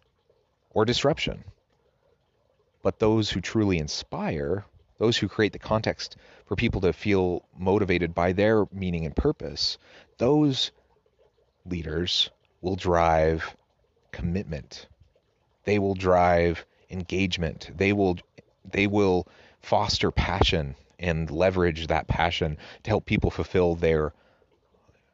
or 0.71 0.85
disruption. 0.85 1.43
But 2.81 2.99
those 2.99 3.29
who 3.29 3.39
truly 3.39 3.77
inspire, 3.77 4.65
those 4.97 5.17
who 5.17 5.29
create 5.29 5.53
the 5.53 5.59
context 5.59 6.17
for 6.45 6.57
people 6.57 6.81
to 6.81 6.91
feel 6.91 7.45
motivated 7.57 8.13
by 8.13 8.33
their 8.33 8.65
meaning 8.73 9.05
and 9.05 9.15
purpose, 9.15 9.77
those 10.17 10.71
leaders 11.65 12.29
will 12.61 12.75
drive 12.75 13.55
commitment. 14.11 14.87
They 15.63 15.79
will 15.79 15.95
drive 15.95 16.65
engagement. 16.93 17.71
They 17.75 17.91
will 17.91 18.17
they 18.63 18.87
will 18.87 19.27
foster 19.59 20.11
passion 20.11 20.75
and 20.99 21.29
leverage 21.29 21.87
that 21.87 22.07
passion 22.07 22.57
to 22.83 22.89
help 22.89 23.05
people 23.05 23.31
fulfill 23.31 23.75
their 23.75 24.13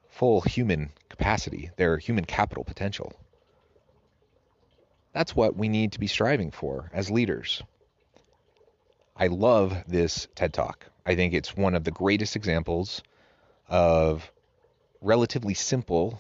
full 0.10 0.42
human 0.42 0.92
capacity, 1.10 1.72
their 1.78 1.98
human 1.98 2.26
capital 2.26 2.64
potential. 2.64 3.14
That's 5.14 5.36
what 5.36 5.56
we 5.56 5.70
need 5.70 5.94
to 5.94 6.00
be 6.00 6.08
striving 6.08 6.52
for 6.52 6.92
as 6.94 7.10
leaders. 7.10 7.64
I 9.16 9.28
love 9.28 9.84
this 9.88 10.28
TED 10.36 10.54
Talk. 10.54 10.86
I 11.06 11.16
think 11.16 11.34
it's 11.34 11.58
one 11.58 11.74
of 11.74 11.84
the 11.84 11.92
greatest 11.92 12.36
examples 12.36 13.02
of 13.68 14.32
relatively 15.02 15.54
simple 15.54 16.20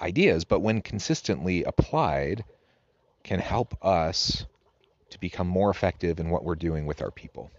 ideas, 0.00 0.44
but 0.44 0.60
when 0.60 0.82
consistently 0.82 1.62
applied, 1.62 2.44
can 3.22 3.38
help 3.38 3.76
us 3.84 4.46
to 5.10 5.20
become 5.20 5.46
more 5.46 5.70
effective 5.70 6.20
in 6.20 6.30
what 6.30 6.44
we're 6.44 6.54
doing 6.54 6.86
with 6.86 7.02
our 7.02 7.10
people. 7.10 7.50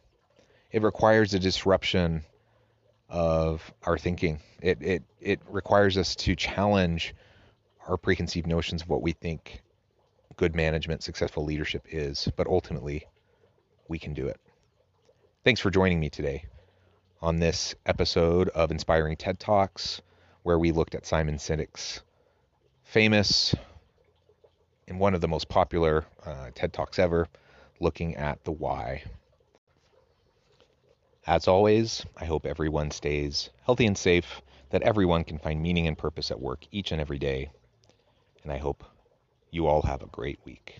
It 0.71 0.81
requires 0.81 1.33
a 1.33 1.39
disruption 1.39 2.23
of 3.09 3.71
our 3.83 3.97
thinking. 3.97 4.39
It 4.61 4.81
it 4.81 5.03
it 5.21 5.39
requires 5.47 5.97
us 5.97 6.15
to 6.17 6.35
challenge 6.35 7.13
our 7.87 7.97
preconceived 7.97 8.47
notions 8.47 8.81
of 8.81 8.89
what 8.89 9.01
we 9.01 9.11
think 9.11 9.61
good 10.35 10.55
management, 10.55 11.03
successful 11.03 11.45
leadership 11.45 11.85
is, 11.89 12.27
but 12.35 12.47
ultimately 12.47 13.05
we 13.87 13.99
can 13.99 14.13
do 14.13 14.27
it. 14.27 14.39
Thanks 15.43 15.61
for 15.61 15.69
joining 15.69 15.99
me 15.99 16.09
today 16.09 16.45
on 17.21 17.39
this 17.39 17.75
episode 17.85 18.49
of 18.49 18.71
Inspiring 18.71 19.15
TED 19.15 19.39
Talks, 19.39 20.01
where 20.41 20.57
we 20.57 20.71
looked 20.71 20.95
at 20.95 21.05
Simon 21.05 21.35
Sinek's 21.35 22.01
famous 22.83 23.53
and 24.87 24.99
one 24.99 25.13
of 25.13 25.21
the 25.21 25.27
most 25.27 25.49
popular 25.49 26.05
uh, 26.25 26.49
TED 26.53 26.73
Talks 26.73 26.99
ever, 26.99 27.27
looking 27.79 28.15
at 28.15 28.43
the 28.43 28.51
why. 28.51 29.03
As 31.25 31.47
always, 31.47 32.05
I 32.17 32.25
hope 32.25 32.45
everyone 32.45 32.91
stays 32.91 33.49
healthy 33.65 33.85
and 33.85 33.97
safe, 33.97 34.41
that 34.71 34.81
everyone 34.81 35.23
can 35.23 35.39
find 35.39 35.61
meaning 35.61 35.87
and 35.87 35.97
purpose 35.97 36.31
at 36.31 36.39
work 36.39 36.65
each 36.71 36.91
and 36.91 36.99
every 36.99 37.19
day. 37.19 37.51
And 38.43 38.51
I 38.51 38.57
hope 38.57 38.83
you 39.51 39.67
all 39.67 39.83
have 39.83 40.01
a 40.01 40.07
great 40.07 40.39
week. 40.43 40.79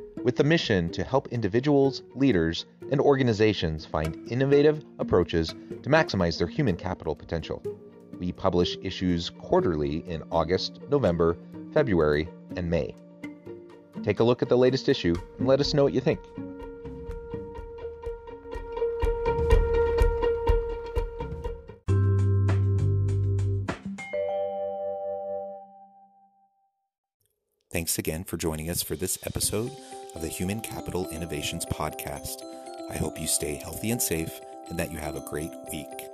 with 0.23 0.35
the 0.35 0.43
mission 0.43 0.89
to 0.91 1.03
help 1.03 1.27
individuals, 1.29 2.03
leaders, 2.15 2.65
and 2.91 2.99
organizations 2.99 3.85
find 3.85 4.17
innovative 4.29 4.83
approaches 4.99 5.49
to 5.81 5.89
maximize 5.89 6.37
their 6.37 6.47
human 6.47 6.75
capital 6.75 7.15
potential. 7.15 7.61
We 8.19 8.31
publish 8.31 8.77
issues 8.83 9.29
quarterly 9.29 10.07
in 10.07 10.23
August, 10.31 10.79
November, 10.89 11.37
February, 11.73 12.27
and 12.55 12.69
May. 12.69 12.93
Take 14.03 14.19
a 14.19 14.23
look 14.23 14.41
at 14.41 14.49
the 14.49 14.57
latest 14.57 14.89
issue 14.89 15.15
and 15.39 15.47
let 15.47 15.59
us 15.59 15.73
know 15.73 15.83
what 15.83 15.93
you 15.93 16.01
think. 16.01 16.19
Thanks 27.71 27.97
again 27.97 28.25
for 28.25 28.35
joining 28.35 28.69
us 28.69 28.83
for 28.83 28.95
this 28.95 29.17
episode 29.25 29.71
of 30.15 30.21
the 30.21 30.27
Human 30.27 30.59
Capital 30.59 31.07
Innovations 31.09 31.65
Podcast. 31.65 32.43
I 32.89 32.97
hope 32.97 33.19
you 33.19 33.27
stay 33.27 33.55
healthy 33.55 33.91
and 33.91 34.01
safe 34.01 34.41
and 34.69 34.77
that 34.77 34.91
you 34.91 34.99
have 34.99 35.15
a 35.15 35.21
great 35.21 35.53
week. 35.71 36.10